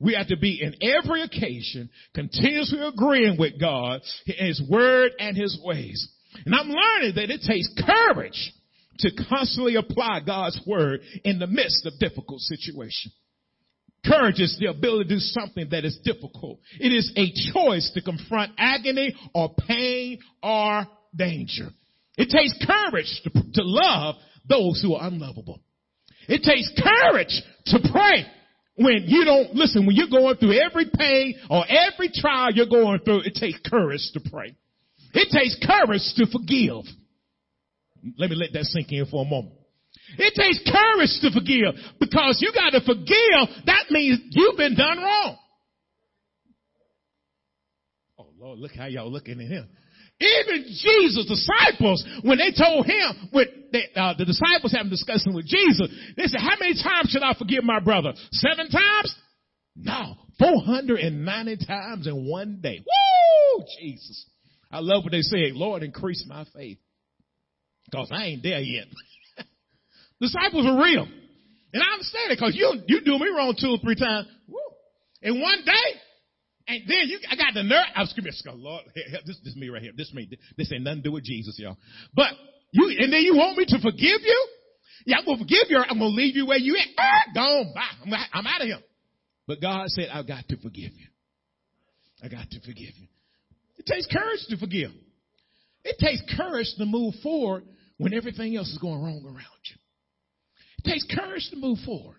[0.00, 5.60] We have to be in every occasion continuously agreeing with God, His Word, and His
[5.62, 6.08] ways.
[6.46, 8.54] And I'm learning that it takes courage
[9.00, 13.12] to constantly apply God's Word in the midst of difficult situations.
[14.06, 16.58] Courage is the ability to do something that is difficult.
[16.80, 21.68] It is a choice to confront agony or pain or danger.
[22.16, 24.16] It takes courage to, to love
[24.48, 25.60] those who are unlovable.
[26.28, 28.26] It takes courage to pray
[28.76, 33.00] when you don't listen, when you're going through every pain or every trial you're going
[33.00, 34.56] through, it takes courage to pray.
[35.14, 36.84] It takes courage to forgive.
[38.18, 39.54] Let me let that sink in for a moment.
[40.18, 43.64] It takes courage to forgive because you got to forgive.
[43.66, 45.38] That means you've been done wrong.
[48.18, 49.68] Oh Lord, look how y'all looking at him.
[50.20, 55.46] Even Jesus' disciples, when they told him, when they, uh, the disciples having discussion with
[55.46, 58.12] Jesus, they said, how many times should I forgive my brother?
[58.30, 59.16] Seven times?
[59.74, 62.84] No, 490 times in one day.
[62.84, 63.64] Woo!
[63.80, 64.26] Jesus.
[64.70, 66.78] I love what they say, Lord, increase my faith.
[67.92, 68.86] Cause I ain't there yet.
[70.22, 71.02] Disciples are real.
[71.74, 74.28] And I understand it because you, you do me wrong two or three times.
[74.46, 74.60] Woo.
[75.20, 75.88] In one day.
[76.68, 77.90] And then you, I got the nerve.
[77.96, 78.32] I was screaming,
[78.62, 79.90] Lord, this, this is me right here.
[79.96, 80.30] This is me.
[80.56, 81.76] This ain't nothing to do with Jesus, y'all.
[82.14, 82.30] But
[82.70, 84.48] you, and then you want me to forgive you?
[85.06, 85.78] Yeah, I'm to forgive you.
[85.78, 86.86] I'm to leave you where you at.
[86.96, 87.72] Ah, gone.
[87.74, 87.82] Bye.
[88.04, 88.78] I'm, I'm out of here.
[89.48, 91.08] But God said, I've got to forgive you.
[92.22, 93.08] I got to forgive you.
[93.78, 94.92] It takes courage to forgive.
[95.84, 97.64] It takes courage to move forward
[97.98, 99.81] when everything else is going wrong around you.
[100.84, 102.16] It takes courage to move forward.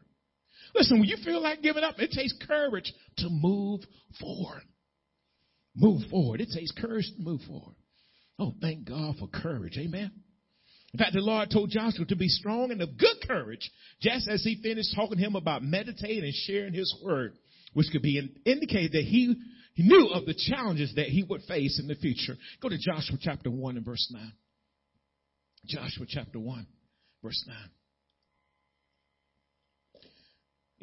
[0.75, 3.81] Listen, when you feel like giving up, it takes courage to move
[4.19, 4.63] forward.
[5.75, 6.41] Move forward.
[6.41, 7.75] It takes courage to move forward.
[8.39, 9.77] Oh, thank God for courage.
[9.77, 10.11] Amen.
[10.93, 14.43] In fact, the Lord told Joshua to be strong and of good courage, just as
[14.43, 17.33] he finished talking to him about meditating and sharing his word,
[17.73, 19.35] which could be indicated that he,
[19.73, 22.37] he knew of the challenges that he would face in the future.
[22.61, 24.33] Go to Joshua chapter 1 and verse 9.
[25.65, 26.67] Joshua chapter 1,
[27.23, 27.57] verse 9.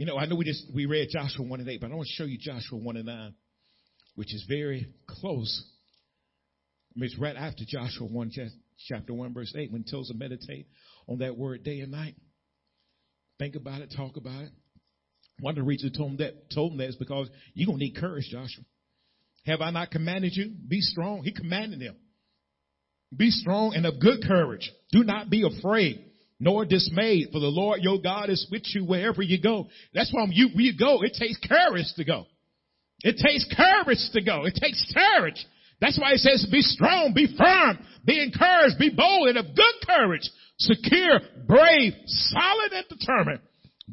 [0.00, 2.08] You know, I know we just we read Joshua 1 and 8, but I want
[2.08, 3.34] to show you Joshua 1 and 9,
[4.14, 5.62] which is very close.
[6.96, 8.32] I mean, it's right after Joshua 1,
[8.88, 10.68] chapter 1, verse 8, when it tells to meditate
[11.06, 12.14] on that word day and night.
[13.38, 14.52] Think about it, talk about it.
[15.40, 17.94] One of the reasons told him that told him that is because you're gonna need
[17.94, 18.64] courage, Joshua.
[19.44, 20.50] Have I not commanded you?
[20.66, 21.24] Be strong.
[21.24, 21.96] He commanded them.
[23.14, 24.72] Be strong and of good courage.
[24.92, 26.09] Do not be afraid
[26.40, 29.68] nor dismayed, for the Lord your God is with you wherever you go.
[29.94, 32.24] That's why you, you go, it takes courage to go.
[33.03, 34.46] It takes courage to go.
[34.46, 35.46] It takes courage.
[35.81, 39.74] That's why it says be strong, be firm, be encouraged, be bold and of good
[39.87, 43.40] courage, secure, brave, solid and determined.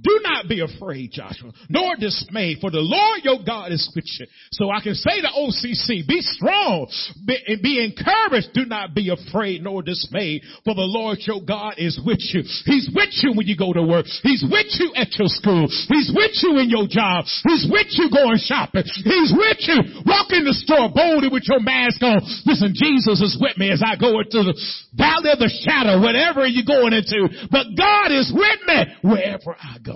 [0.01, 4.27] Do not be afraid, Joshua, nor dismayed, for the Lord your God is with you.
[4.51, 6.87] So I can say to OCC, be strong,
[7.25, 8.53] be, be encouraged.
[8.53, 12.43] Do not be afraid nor dismayed, for the Lord your God is with you.
[12.65, 14.05] He's with you when you go to work.
[14.23, 15.67] He's with you at your school.
[15.87, 17.25] He's with you in your job.
[17.47, 18.83] He's with you going shopping.
[18.85, 22.21] He's with you walking the store boldly with your mask on.
[22.45, 24.55] Listen, Jesus is with me as I go into the
[24.93, 27.29] valley of the shadow, whatever you're going into.
[27.49, 29.86] But God is with me wherever I go.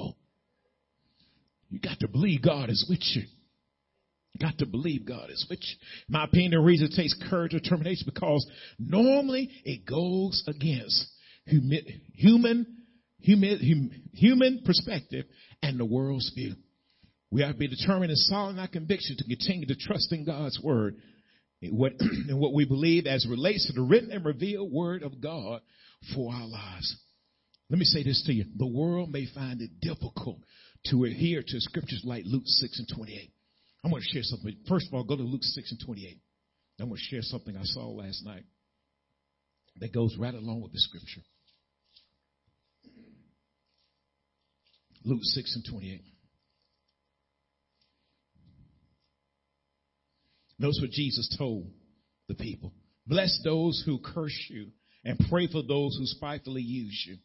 [1.70, 3.24] You got to believe God is with you.
[4.34, 5.76] You got to believe God is with you.
[6.08, 8.46] My opinion, the reason it takes courage or determination because
[8.80, 11.08] normally it goes against
[11.46, 12.66] human, human,
[13.20, 15.26] human, human perspective
[15.62, 16.56] and the world's view.
[17.30, 20.26] We have to be determined and solid in our conviction to continue to trust in
[20.26, 20.98] God's word
[21.62, 25.22] and what, and what we believe as relates to the written and revealed word of
[25.22, 25.62] God
[26.14, 26.98] for our lives.
[27.72, 28.44] Let me say this to you.
[28.58, 30.40] The world may find it difficult
[30.88, 33.32] to adhere to scriptures like Luke 6 and 28.
[33.86, 34.58] I'm going to share something.
[34.68, 36.20] First of all, go to Luke 6 and 28.
[36.82, 38.44] I'm going to share something I saw last night
[39.80, 41.22] that goes right along with the scripture.
[45.06, 46.02] Luke 6 and 28.
[50.60, 51.72] Notice what Jesus told
[52.28, 52.74] the people.
[53.08, 54.68] Bless those who curse you
[55.06, 57.16] and pray for those who spitefully use you.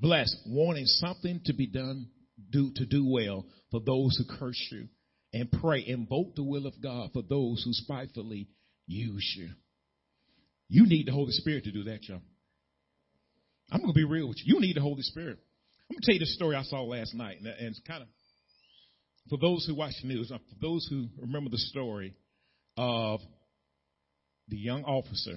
[0.00, 2.08] Bless, wanting something to be done,
[2.50, 4.88] do, to do well for those who curse you
[5.32, 8.48] and pray, invoke the will of God for those who spitefully
[8.86, 9.50] use you.
[10.68, 12.20] You need the Holy Spirit to do that, y'all.
[13.70, 14.54] I'm going to be real with you.
[14.54, 15.38] You need the Holy Spirit.
[15.90, 18.08] I'm going to tell you the story I saw last night, and it's kind of
[19.28, 22.14] for those who watch the news, uh, for those who remember the story
[22.76, 23.20] of
[24.48, 25.36] the young officer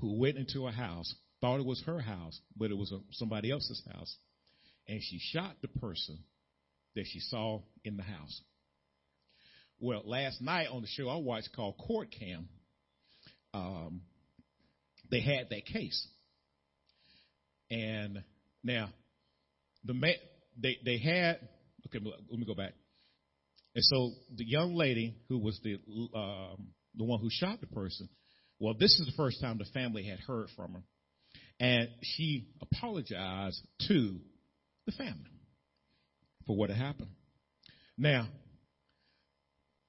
[0.00, 3.50] who went into a house, thought it was her house, but it was a, somebody
[3.50, 4.16] else's house,
[4.88, 6.16] and she shot the person
[6.96, 8.40] that she saw in the house.
[9.78, 12.48] Well, last night on the show I watched called Court Cam,
[13.52, 14.00] um,
[15.10, 16.08] they had that case,
[17.70, 18.24] and
[18.62, 18.88] now
[19.84, 20.14] the man
[20.58, 21.46] they they had
[21.86, 22.02] okay.
[22.02, 22.72] Let me go back.
[23.74, 25.74] And so the young lady who was the
[26.18, 28.08] um, the one who shot the person,
[28.58, 30.82] well, this is the first time the family had heard from her,
[31.64, 34.18] and she apologized to
[34.84, 35.30] the family
[36.46, 37.08] for what had happened.
[37.96, 38.28] Now,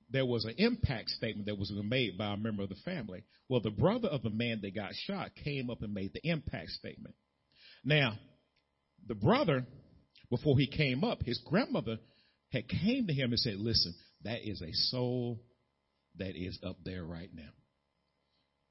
[0.09, 3.25] there was an impact statement that was made by a member of the family.
[3.49, 6.69] Well, the brother of the man that got shot came up and made the impact
[6.69, 7.13] statement.
[7.83, 8.13] Now,
[9.05, 9.65] the brother,
[10.29, 11.97] before he came up, his grandmother
[12.53, 15.41] had came to him and said, listen, that is a soul
[16.19, 17.51] that is up there right now.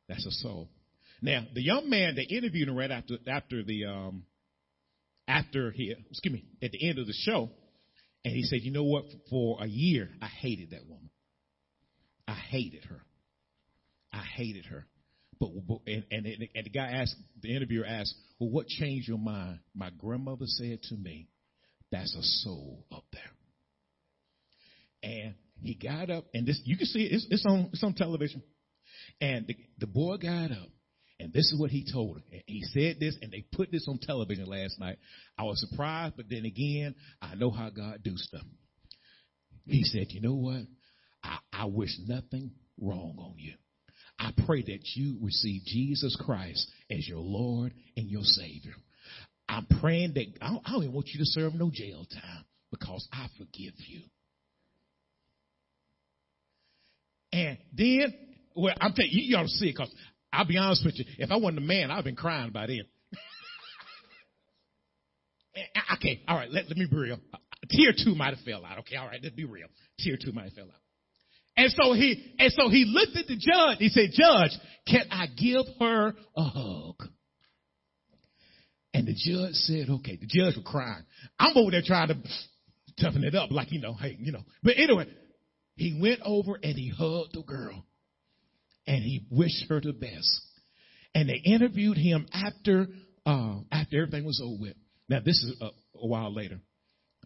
[0.08, 0.70] That's a soul.
[1.22, 4.24] Now, the young man they interviewed him right after after the um
[5.26, 7.50] after he excuse me at the end of the show,
[8.24, 9.04] and he said, "You know what?
[9.30, 11.10] For a year, I hated that woman.
[12.26, 13.00] I hated her.
[14.12, 14.86] I hated her."
[15.40, 19.18] But, but and, and and the guy asked the interviewer asked, "Well, what changed your
[19.18, 21.28] mind?" My grandmother said to me,
[21.90, 23.22] "That's a soul up there."
[25.02, 27.94] And he got up, and this you can see it, it's, it's on it's on
[27.94, 28.42] television.
[29.20, 30.68] And the, the boy got up,
[31.20, 32.38] and this is what he told her.
[32.46, 34.98] He said this, and they put this on television last night.
[35.38, 38.44] I was surprised, but then again, I know how God do stuff.
[39.66, 40.62] He said, "You know what?
[41.22, 42.50] I, I wish nothing
[42.80, 43.54] wrong on you.
[44.18, 48.74] I pray that you receive Jesus Christ as your Lord and your Savior.
[49.48, 52.44] I'm praying that I don't, I don't even want you to serve no jail time
[52.70, 54.02] because I forgive you."
[57.32, 58.14] And then,
[58.54, 59.92] well, I'm telling you, to see it because
[60.34, 61.04] I'll be honest with you.
[61.18, 62.82] If I wasn't a man, I'd have been crying by then.
[65.94, 67.18] okay, all right, let, let me be real.
[67.70, 68.78] Tier two might have fell out.
[68.80, 69.68] Okay, all right, let's be real.
[70.00, 70.80] Tier two might have fell out.
[71.56, 73.78] And so he, and so he looked at the judge.
[73.78, 74.58] He said, Judge,
[74.88, 76.96] can I give her a hug?
[78.92, 80.16] And the judge said, okay.
[80.16, 81.04] The judge was crying.
[81.38, 82.16] I'm over there trying to
[83.00, 84.42] toughen it up, like, you know, hey, you know.
[84.62, 85.06] But anyway,
[85.76, 87.84] he went over and he hugged the girl
[88.86, 90.42] and he wished her the best.
[91.14, 92.88] And they interviewed him after
[93.24, 94.76] uh, after everything was over with.
[95.08, 95.66] Now this is a,
[95.98, 96.60] a while later.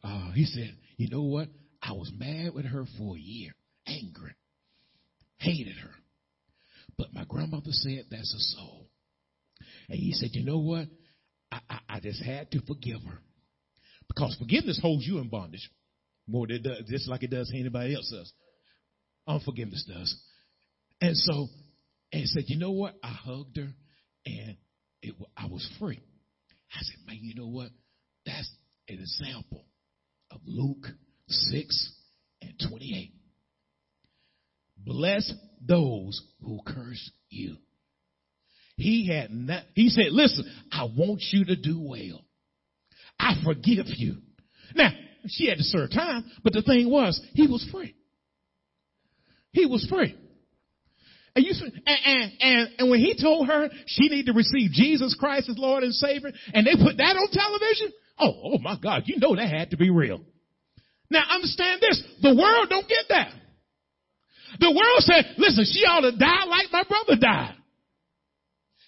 [0.02, 1.48] Uh, he said, "You know what?
[1.82, 3.52] I was mad with her for a year,
[3.86, 4.34] angry,
[5.38, 5.90] hated her,
[6.96, 8.90] but my grandmother said that's a soul."
[9.88, 10.86] And he said, "You know what?
[11.50, 13.18] I, I, I just had to forgive her
[14.06, 15.70] because forgiveness holds you in bondage
[16.26, 18.32] more than it does, just like it does anybody else does.
[19.26, 20.14] Unforgiveness does.
[21.01, 21.49] And so,
[22.12, 22.94] and said, you know what?
[23.03, 23.68] I hugged her
[24.26, 24.57] and
[25.03, 26.01] it, I was free.
[26.72, 27.70] I said, man, you know what?
[28.26, 28.51] That's
[28.88, 29.64] an example
[30.30, 30.86] of Luke
[31.28, 31.92] 6
[32.42, 33.12] and 28.
[34.78, 35.32] Bless
[35.66, 37.57] those who curse you.
[38.76, 42.24] He had not, he said, listen, I want you to do well.
[43.18, 44.18] I forgive you.
[44.74, 44.90] Now,
[45.26, 47.94] she had to serve time, but the thing was, he was free.
[49.53, 50.14] He was free.
[51.39, 51.53] And, you,
[51.86, 55.84] and, and, and, when he told her she needed to receive Jesus Christ as Lord
[55.84, 59.49] and Savior, and they put that on television, oh, oh my God, you know that
[59.49, 60.20] had to be real.
[61.09, 63.30] Now understand this, the world don't get that.
[64.59, 67.55] The world said, listen, she ought to die like my brother died.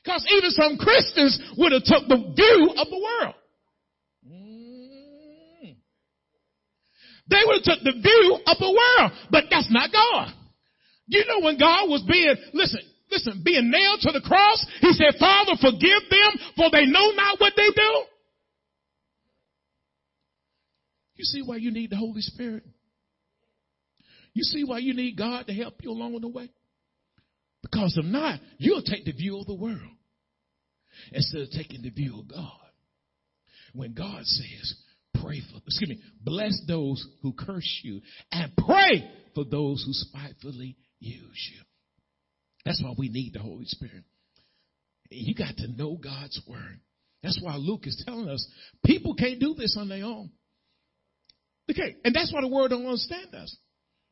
[0.03, 3.35] Because even some Christians would have took the view of the world.
[4.27, 5.77] Mm.
[7.29, 10.35] They would have took the view of the world, but that's not God.
[11.11, 12.81] You know when God was being, listen,
[13.11, 17.41] listen, being nailed to the cross, he said, Father, forgive them for they know not
[17.41, 18.03] what they do.
[21.17, 22.63] You see why you need the Holy Spirit?
[24.35, 26.49] You see why you need God to help you along the way?
[27.61, 29.81] Because if not, you'll take the view of the world
[31.13, 32.53] instead of taking the view of God.
[33.75, 34.75] When God says,
[35.21, 38.01] pray for, excuse me, bless those who curse you
[38.31, 41.63] and pray for those who spitefully use you.
[42.65, 44.05] That's why we need the Holy Spirit.
[45.11, 46.81] You got to know God's word.
[47.23, 48.47] That's why Luke is telling us
[48.85, 50.31] people can't do this on their own.
[51.67, 51.97] They can't.
[52.05, 53.55] And that's why the world don't understand us.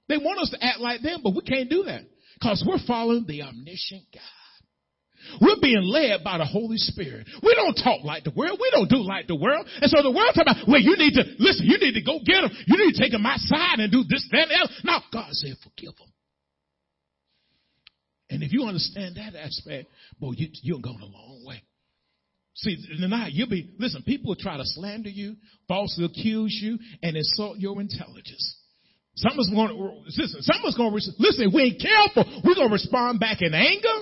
[0.08, 2.02] They want us to act like them, but we can't do that
[2.34, 4.22] because we're following the omniscient God.
[5.40, 7.26] We're being led by the Holy Spirit.
[7.42, 8.58] We don't talk like the world.
[8.60, 9.66] We don't do like the world.
[9.82, 12.20] And so the world talk about, well, you need to, listen, you need to go
[12.24, 12.50] get them.
[12.66, 14.72] You need to take them outside and do this, that, and else.
[14.84, 16.08] Now, God said, forgive them.
[18.30, 19.88] And if you understand that aspect,
[20.20, 21.62] boy, you, you're going a long way.
[22.54, 25.36] See, tonight you'll be, listen, people will try to slander you,
[25.68, 28.56] falsely accuse you, and insult your intelligence.
[29.14, 29.74] Some of us going to,
[30.06, 33.42] listen, some of us going to, listen, we ain't careful, we're going to respond back
[33.42, 33.98] in anger,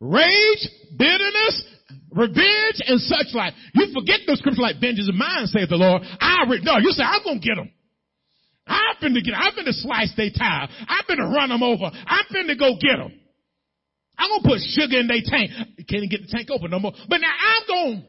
[0.00, 1.64] rage, bitterness,
[2.10, 3.54] revenge, and such like.
[3.74, 6.02] You forget those scriptures like vengeance of mine, saith the Lord.
[6.20, 7.70] I, re- no, you say, I'm going to get them.
[8.66, 10.68] I've been to get, I've been to slice their tire.
[10.86, 11.90] I've been to run them over.
[11.90, 13.12] I've been to go get them.
[14.20, 15.50] I'm going to put sugar in their tank.
[15.88, 16.92] Can't even get the tank open no more.
[17.08, 18.04] But now I'm going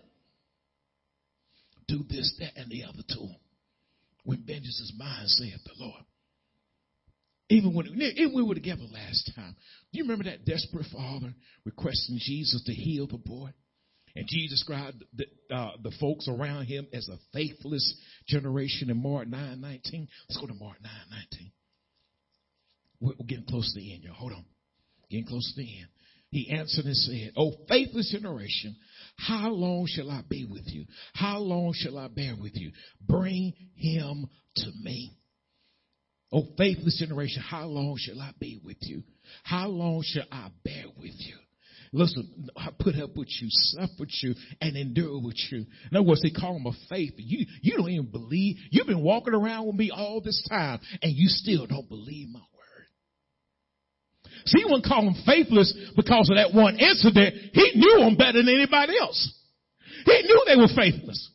[1.87, 3.29] to do this, that, and the other too.
[4.23, 6.03] When vengeance is mine, saith the Lord.
[7.49, 9.55] Even when, even we were together last time.
[9.91, 11.33] Do you remember that desperate father
[11.65, 13.49] requesting Jesus to heal the boy?
[14.15, 17.95] And Jesus described the, uh, the folks around him as a faithless
[18.27, 20.07] generation in Mark 9 19.
[20.29, 20.91] Let's go to Mark 9
[21.31, 21.51] 19.
[22.99, 24.13] We're, we're getting close to the end, y'all.
[24.13, 24.45] Hold on.
[25.09, 25.87] Getting close to the end.
[26.31, 28.75] He answered and said, O faithless generation,
[29.17, 30.85] how long shall I be with you?
[31.13, 32.71] How long shall I bear with you?
[33.05, 35.17] Bring him to me.
[36.31, 39.03] O faithless generation, how long shall I be with you?
[39.43, 41.35] How long shall I bear with you?
[41.93, 45.65] Listen, I put up with you, suffer with you, and endure with you.
[45.91, 47.11] In other words, they call him a faith.
[47.17, 48.55] You, you don't even believe.
[48.69, 52.39] You've been walking around with me all this time, and you still don't believe my
[54.45, 57.35] See, he wouldn't call them faithless because of that one incident.
[57.53, 59.33] He knew them better than anybody else.
[60.05, 61.29] He knew they were faithless.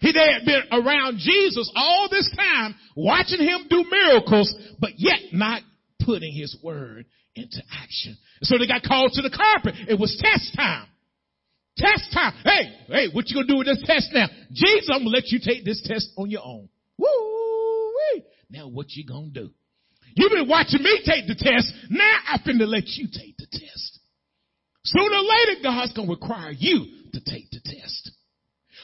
[0.00, 5.32] He they had been around Jesus all this time, watching him do miracles, but yet
[5.32, 5.62] not
[6.04, 8.16] putting his word into action.
[8.42, 9.74] So they got called to the carpet.
[9.88, 10.86] It was test time.
[11.76, 12.34] Test time.
[12.44, 14.26] Hey, hey, what you gonna do with this test now?
[14.52, 16.68] Jesus, I'm gonna let you take this test on your own.
[16.98, 18.22] Woo!
[18.50, 19.50] Now what you gonna do?
[20.14, 21.72] You've been watching me take the test.
[21.90, 24.00] Now I'm finna let you take the test.
[24.84, 28.10] Sooner or later, God's gonna require you to take the test.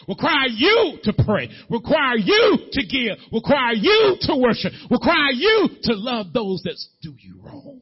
[0.07, 1.51] Require you to pray.
[1.69, 3.19] Require you to give.
[3.33, 4.73] Require you to worship.
[4.91, 7.81] Require you to love those that do you wrong.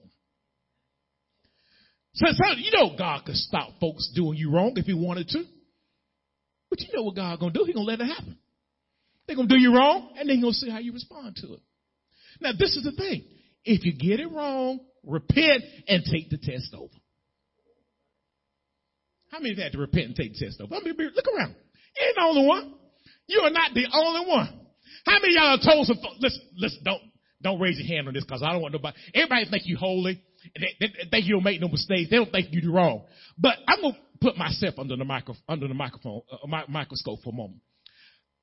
[2.15, 5.45] So, so you know God could stop folks doing you wrong if he wanted to.
[6.71, 7.65] But you know what God gonna do?
[7.65, 8.39] He gonna let it happen.
[9.27, 11.61] They're gonna do you wrong, and then He's gonna see how you respond to it.
[12.41, 13.25] Now, this is the thing.
[13.67, 16.95] If you get it wrong, repent and take the test over.
[19.31, 20.75] How many of you had to repent and take the test over?
[20.75, 21.57] I mean, look around.
[21.97, 22.75] You ain't the only one.
[23.27, 24.61] You are not the only one.
[25.05, 27.03] How many of y'all told some folks, listen, listen, don't,
[27.43, 30.23] don't raise your hand on this because I don't want nobody, everybody think you holy.
[30.55, 32.09] They, they, they, think you don't make no mistakes.
[32.09, 33.03] They don't think you do wrong.
[33.37, 37.31] But I'm going to put myself under the micro, under the microphone, uh, microscope for
[37.31, 37.61] a moment.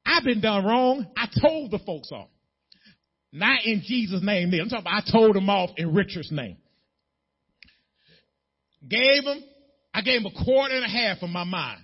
[0.05, 1.07] I've been done wrong.
[1.15, 2.28] I told the folks off.
[3.34, 4.54] Not in Jesus' name.
[4.54, 6.58] I'm talking about I told him off in Richard's name.
[8.88, 9.44] Gave him,
[9.92, 11.80] I gave him a quarter and a half of my mind.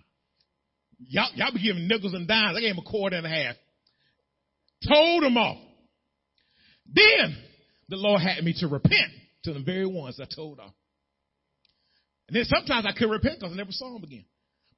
[1.00, 2.56] Y'all, y'all be giving nickels and dimes.
[2.56, 3.56] I gave him a quarter and a half.
[4.88, 5.58] Told him off.
[6.86, 7.36] Then
[7.88, 9.12] the Lord had me to repent
[9.45, 10.74] to the very ones I told off.
[12.28, 14.26] And then sometimes I couldn't repent because I never saw him again.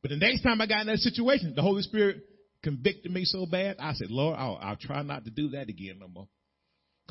[0.02, 2.24] But the next time I got in that situation, the Holy Spirit
[2.64, 5.98] convicted me so bad, I said, Lord, I'll, I'll try not to do that again
[6.00, 6.28] no more.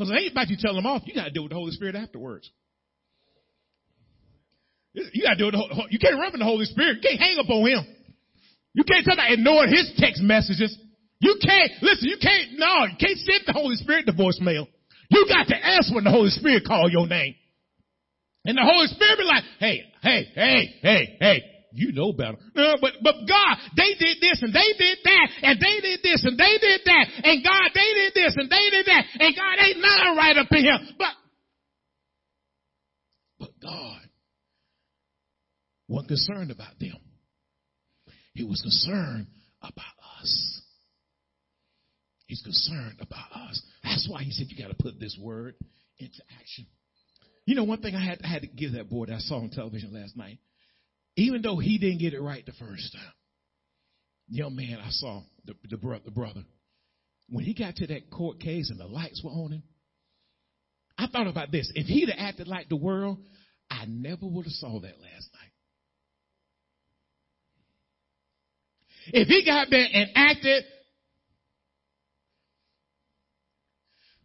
[0.01, 1.03] Because it ain't about you telling them off.
[1.05, 2.49] You got to deal with the Holy Spirit afterwards.
[4.95, 6.97] You got to deal with the, you can't run from the Holy Spirit.
[6.97, 7.85] You can't hang up on him.
[8.73, 10.73] You can't tell about ignoring his text messages.
[11.21, 14.69] You can't, listen, you can't, no, you can't send the Holy Spirit the voicemail.
[15.11, 17.35] You got to ask when the Holy Spirit call your name.
[18.47, 21.43] And the Holy Spirit be like, hey, hey, hey, hey, hey,
[21.73, 22.37] you know better.
[22.55, 26.25] No, but, but God, they did this and they did that and they did this
[26.25, 29.57] and they did that and God, they did this and they did that and God
[29.59, 30.79] ain't nothing right up in here.
[30.99, 31.15] But,
[33.39, 34.01] but God
[35.89, 36.97] wasn't concerned about them.
[38.35, 39.27] He was concerned
[39.63, 39.85] about
[40.21, 40.63] us.
[42.27, 43.61] He's concerned about us.
[43.83, 45.57] That's why he said you got to put this word
[45.99, 46.67] into action.
[47.45, 49.39] You know, one thing I had, I had to give that boy that I saw
[49.39, 50.39] on television last night,
[51.17, 53.13] even though he didn't get it right the first time,
[54.29, 56.45] young man I saw, the, the, bro- the brother,
[57.29, 59.63] when he got to that court case and the lights were on him,
[60.99, 61.71] I thought about this.
[61.75, 63.19] If he'd have acted like the world,
[63.71, 65.53] I never would have saw that last night.
[69.13, 70.65] If he got there and acted,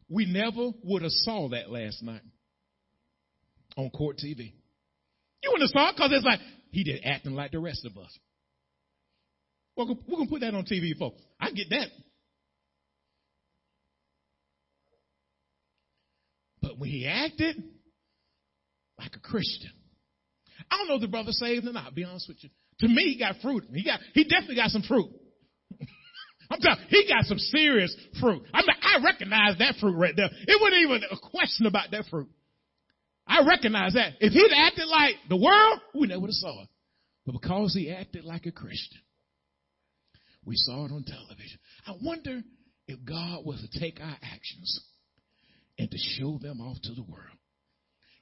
[0.09, 2.21] we never would have saw that last night
[3.77, 4.53] on court TV.
[5.43, 6.39] You wouldn't have saw it because it's like
[6.75, 8.19] he did acting like the rest of us.
[9.77, 11.21] We're we're gonna put that on TV, folks.
[11.39, 11.87] I get that.
[16.61, 17.63] But when he acted
[18.99, 19.71] like a Christian,
[20.69, 21.85] I don't know if the brother saved or not.
[21.85, 22.49] I'll be honest with you.
[22.79, 23.63] To me, he got fruit.
[23.73, 25.09] He got, he definitely got some fruit.
[26.51, 28.43] I'm telling you, he got some serious fruit.
[28.53, 30.29] I mean, I recognize that fruit right there.
[30.29, 32.27] It wasn't even a question about that fruit.
[33.27, 34.13] I recognize that.
[34.19, 36.69] If he'd acted like the world, we never would have saw it.
[37.25, 39.01] But because he acted like a Christian,
[40.45, 41.59] we saw it on television.
[41.87, 42.41] I wonder
[42.87, 44.79] if God was to take our actions
[45.79, 47.37] and to show them off to the world.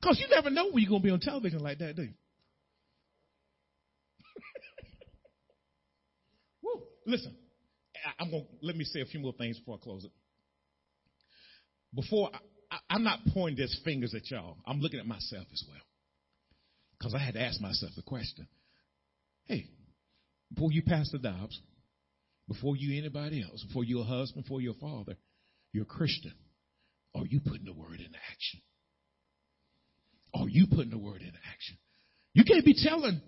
[0.02, 2.14] Because you never know when you're going to be on television like that, do you?
[6.64, 6.82] Woo.
[7.06, 7.36] Listen,
[8.20, 10.12] I'm going to let me say a few more things before I close it.
[11.94, 12.40] Before I,
[12.90, 14.58] I'm not pointing just fingers at y'all.
[14.66, 15.82] I'm looking at myself as well.
[16.98, 18.48] Because I had to ask myself the question.
[19.46, 19.68] Hey,
[20.54, 21.60] before you Pastor Dobbs,
[22.48, 25.16] before you anybody else, before you're a husband, before you're father,
[25.72, 26.34] you're a Christian.
[27.16, 28.62] Are you putting the word into action?
[30.34, 31.78] Are you putting the word into action?
[32.34, 33.22] You can't be telling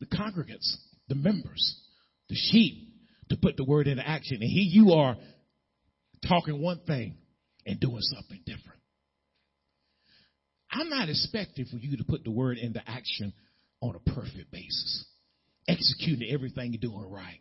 [0.00, 0.76] the congregants,
[1.08, 1.80] the members,
[2.28, 2.88] the sheep
[3.28, 4.38] to put the word into action.
[4.40, 5.16] And here you are
[6.26, 7.16] talking one thing
[7.66, 8.80] and doing something different.
[10.70, 13.32] I'm not expecting for you to put the word into action
[13.80, 15.06] on a perfect basis,
[15.68, 17.40] executing everything you're doing right.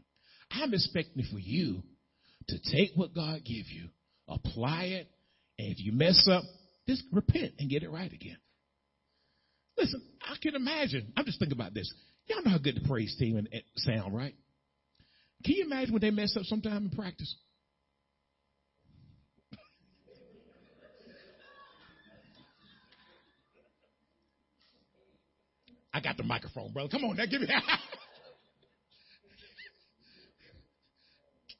[0.51, 1.81] I'm expecting for you
[2.49, 3.89] to take what God gives you,
[4.27, 5.07] apply it,
[5.57, 6.43] and if you mess up,
[6.87, 8.37] just repent and get it right again.
[9.77, 11.11] Listen, I can imagine.
[11.17, 11.91] I'm just thinking about this.
[12.27, 13.45] Y'all know how good the praise team
[13.75, 14.35] sound, right?
[15.43, 17.35] Can you imagine when they mess up sometime in practice?
[25.95, 26.89] I got the microphone, brother.
[26.89, 27.47] Come on, now give me.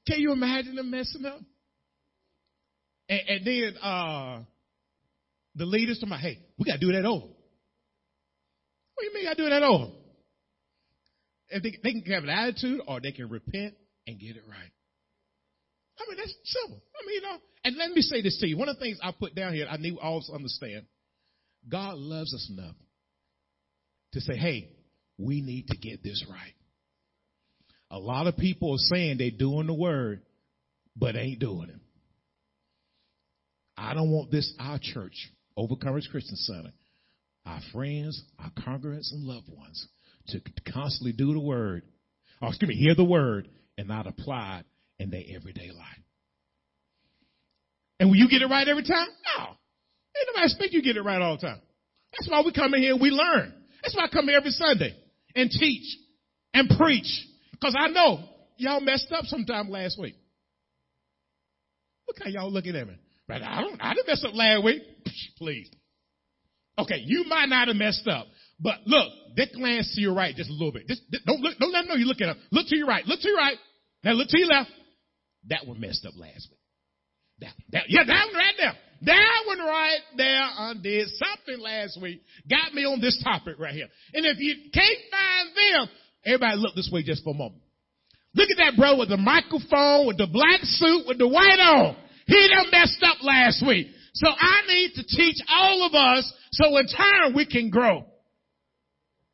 [0.07, 1.39] Can you imagine them messing up?
[3.07, 4.41] And, and then uh,
[5.55, 7.27] the leaders told me, hey, we got to do that over.
[7.27, 7.33] What
[8.99, 9.93] do you mean I do that over?
[11.47, 13.75] If they, they can have an attitude or they can repent
[14.05, 14.71] and get it right.
[15.97, 16.83] I mean, that's simple.
[16.93, 18.57] I mean, you know, and let me say this to you.
[18.57, 20.87] One of the things I put down here, I need all to understand.
[21.69, 22.75] God loves us enough
[24.15, 24.69] to say, hey,
[25.17, 26.53] we need to get this right.
[27.91, 30.21] A lot of people are saying they're doing the word,
[30.95, 31.79] but ain't doing it.
[33.77, 35.13] I don't want this, our church,
[35.57, 36.71] Overcomers Christian Center,
[37.45, 39.87] our friends, our congregants, and loved ones
[40.29, 40.41] to
[40.71, 41.83] constantly do the word,
[42.41, 46.01] or excuse me, hear the word and not apply it in their everyday life.
[47.99, 49.07] And will you get it right every time?
[49.37, 49.43] No.
[49.43, 51.61] Ain't nobody expect you to get it right all the time.
[52.13, 53.53] That's why we come in here and we learn.
[53.85, 54.95] That's why I come here every Sunday
[55.35, 55.97] and teach
[56.55, 57.27] and preach.
[57.51, 58.19] Because I know
[58.57, 60.15] y'all messed up sometime last week.
[62.07, 62.95] Look how y'all looking at me.
[63.27, 64.81] But I don't, I didn't mess up last week.
[65.37, 65.69] Please.
[66.79, 68.25] Okay, you might not have messed up,
[68.59, 69.07] but look,
[69.37, 70.87] they glance to your right just a little bit.
[70.87, 72.37] Just, don't look, don't let them know you're looking up.
[72.51, 73.05] Look to your right.
[73.05, 73.57] Look to your right.
[74.03, 74.71] Now look to your left.
[75.47, 76.59] That one messed up last week.
[77.39, 78.73] That, that, yeah, that one right there.
[79.01, 82.21] That one right there undid something last week.
[82.49, 83.87] Got me on this topic right here.
[84.13, 85.89] And if you can't find them,
[86.25, 87.61] everybody look this way just for a moment.
[88.33, 91.95] Look at that bro with the microphone, with the black suit, with the white on.
[92.27, 93.87] He done messed up last week.
[94.13, 98.05] So I need to teach all of us so in turn we can grow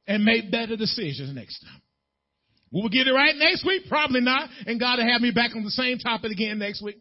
[0.08, 1.82] and make better decisions next time.
[2.72, 3.84] Will we get it right next week?
[3.90, 4.50] Probably not.
[4.66, 6.98] And God will have me back on the same topic again next week.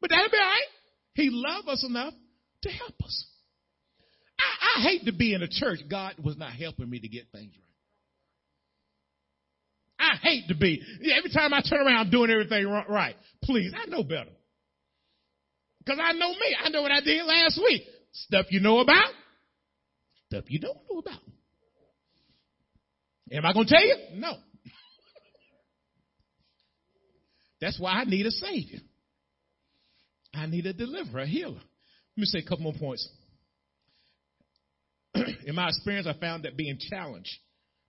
[0.00, 0.68] But that'll be all right.
[1.14, 2.14] He loved us enough
[2.62, 3.26] to help us.
[4.38, 7.24] I, I hate to be in a church God was not helping me to get
[7.32, 7.72] things right.
[10.02, 10.82] I hate to be.
[11.16, 13.14] Every time I turn around, I'm doing everything right.
[13.44, 14.30] Please, I know better.
[15.78, 16.56] Because I know me.
[16.64, 17.82] I know what I did last week.
[18.12, 19.10] Stuff you know about,
[20.26, 21.20] stuff you don't know about.
[23.30, 23.96] Am I going to tell you?
[24.14, 24.32] No.
[27.60, 28.80] That's why I need a Savior.
[30.34, 31.54] I need a deliverer, a healer.
[31.54, 33.08] Let me say a couple more points.
[35.14, 37.30] in my experience, I found that being challenged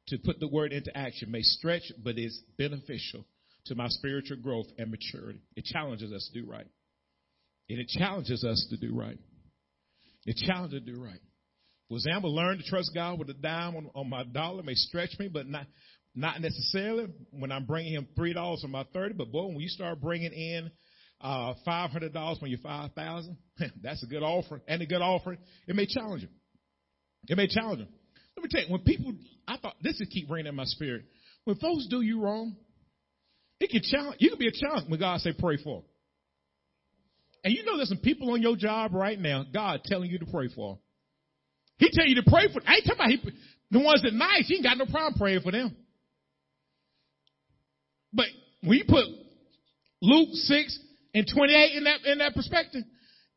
[0.08, 3.26] to put the word into action may stretch, but is beneficial
[3.66, 5.40] to my spiritual growth and maturity.
[5.56, 6.68] It challenges us to do right.
[7.70, 9.18] And it challenges us to do right.
[10.26, 11.20] It challenges to do right.
[11.88, 15.18] For example, learn to trust God with a dime on, on my dollar may stretch
[15.20, 15.66] me, but not
[16.16, 19.14] not necessarily when I'm bringing him three dollars on my thirty.
[19.14, 20.72] But boy, when you start bringing in
[21.24, 23.38] uh, five hundred dollars when you're five thousand,
[23.82, 25.40] that's a good offering and a good offering.
[25.68, 26.28] It may challenge you.
[27.28, 27.88] It may challenge you.
[28.36, 29.14] Let me tell you, when people,
[29.48, 31.06] I thought this would keep ringing in my spirit.
[31.46, 32.56] When folks do you wrong,
[33.60, 34.18] it can challenge.
[34.20, 35.84] You can be a challenge when God say pray for.
[37.44, 40.26] And you know there's some people on your job right now, God telling you to
[40.26, 40.80] pray for.
[41.78, 42.62] He tell you to pray for.
[42.66, 43.32] I ain't talking about he,
[43.72, 44.48] the ones that nice.
[44.48, 45.76] He ain't got no problem praying for them.
[48.14, 48.28] But
[48.62, 49.06] when you put
[50.02, 50.78] Luke six
[51.14, 52.84] and twenty eight in that in that perspective,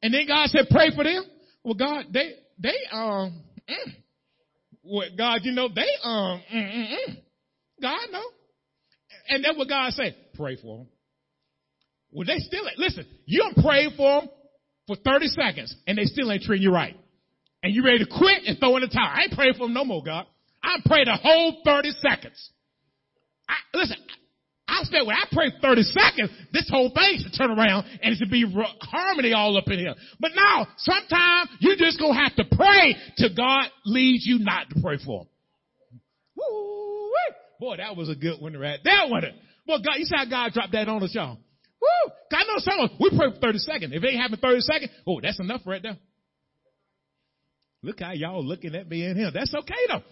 [0.02, 1.24] and then God said pray for them.
[1.64, 3.92] Well, God, they they um, mm,
[4.82, 7.16] what God, you know they um, mm, mm, mm.
[7.82, 8.24] God know,
[9.28, 10.14] and that's what God said.
[10.34, 10.86] Pray for them.
[12.12, 13.06] Well, they still listen.
[13.26, 14.30] You don't pray for them
[14.86, 16.96] for thirty seconds, and they still ain't treating you right,
[17.62, 19.10] and you ready to quit and throw in the towel.
[19.12, 20.26] I ain't praying for them no more, God.
[20.62, 22.50] I pray the whole thirty seconds.
[23.48, 23.96] I, listen,
[24.76, 28.18] I said, when I pray 30 seconds, this whole thing should turn around and it
[28.18, 28.44] should be
[28.80, 29.94] harmony all up in here.
[30.20, 34.80] But now, sometimes you just gonna have to pray till God leads you not to
[34.82, 35.28] pray for him.
[36.36, 37.10] Woo!
[37.58, 39.40] Boy, that was a good one right there, wasn't it?
[39.66, 41.38] Boy, God, you see how God dropped that on us, y'all.
[41.80, 42.12] Woo!
[42.32, 43.92] I know some we pray for 30 seconds.
[43.94, 45.96] If it ain't having 30 seconds, oh, that's enough right there.
[47.82, 49.30] Look how y'all looking at me and him.
[49.32, 50.02] That's okay though.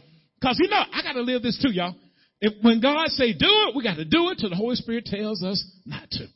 [0.42, 1.94] Cause you know, I gotta live this too, y'all.
[2.44, 5.06] If, when God say do it, we got to do it till the Holy Spirit
[5.06, 6.26] tells us not to.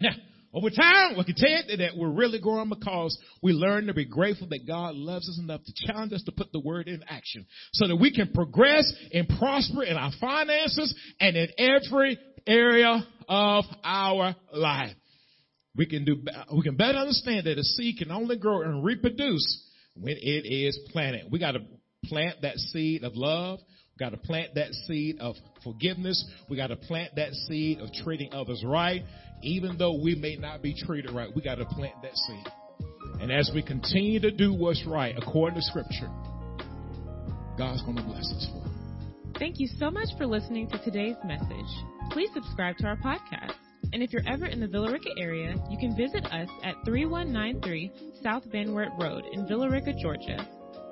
[0.00, 0.12] Now,
[0.54, 4.46] over time, we can tell that we're really growing because we learn to be grateful
[4.50, 7.88] that God loves us enough to challenge us to put the word in action so
[7.88, 14.36] that we can progress and prosper in our finances and in every area of our
[14.52, 14.94] life.
[15.74, 16.22] We can do,
[16.54, 20.78] we can better understand that a seed can only grow and reproduce when it is
[20.92, 21.32] planted.
[21.32, 21.60] We got to
[22.04, 23.58] plant that seed of love
[24.00, 26.24] got to plant that seed of forgiveness.
[26.48, 29.02] We got to plant that seed of treating others right.
[29.42, 32.46] Even though we may not be treated right, we got to plant that seed.
[33.20, 36.10] And as we continue to do what's right according to scripture,
[37.56, 39.38] God's going to bless us for it.
[39.38, 41.70] Thank you so much for listening to today's message.
[42.10, 43.54] Please subscribe to our podcast.
[43.92, 47.92] And if you're ever in the Villa Rica area, you can visit us at 3193
[48.22, 50.46] South Van Wert Road in Villa Rica, Georgia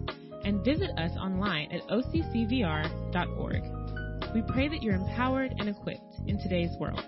[0.45, 3.63] and visit us online at occvr.org.
[4.35, 7.05] We pray that you're empowered and equipped in today's world.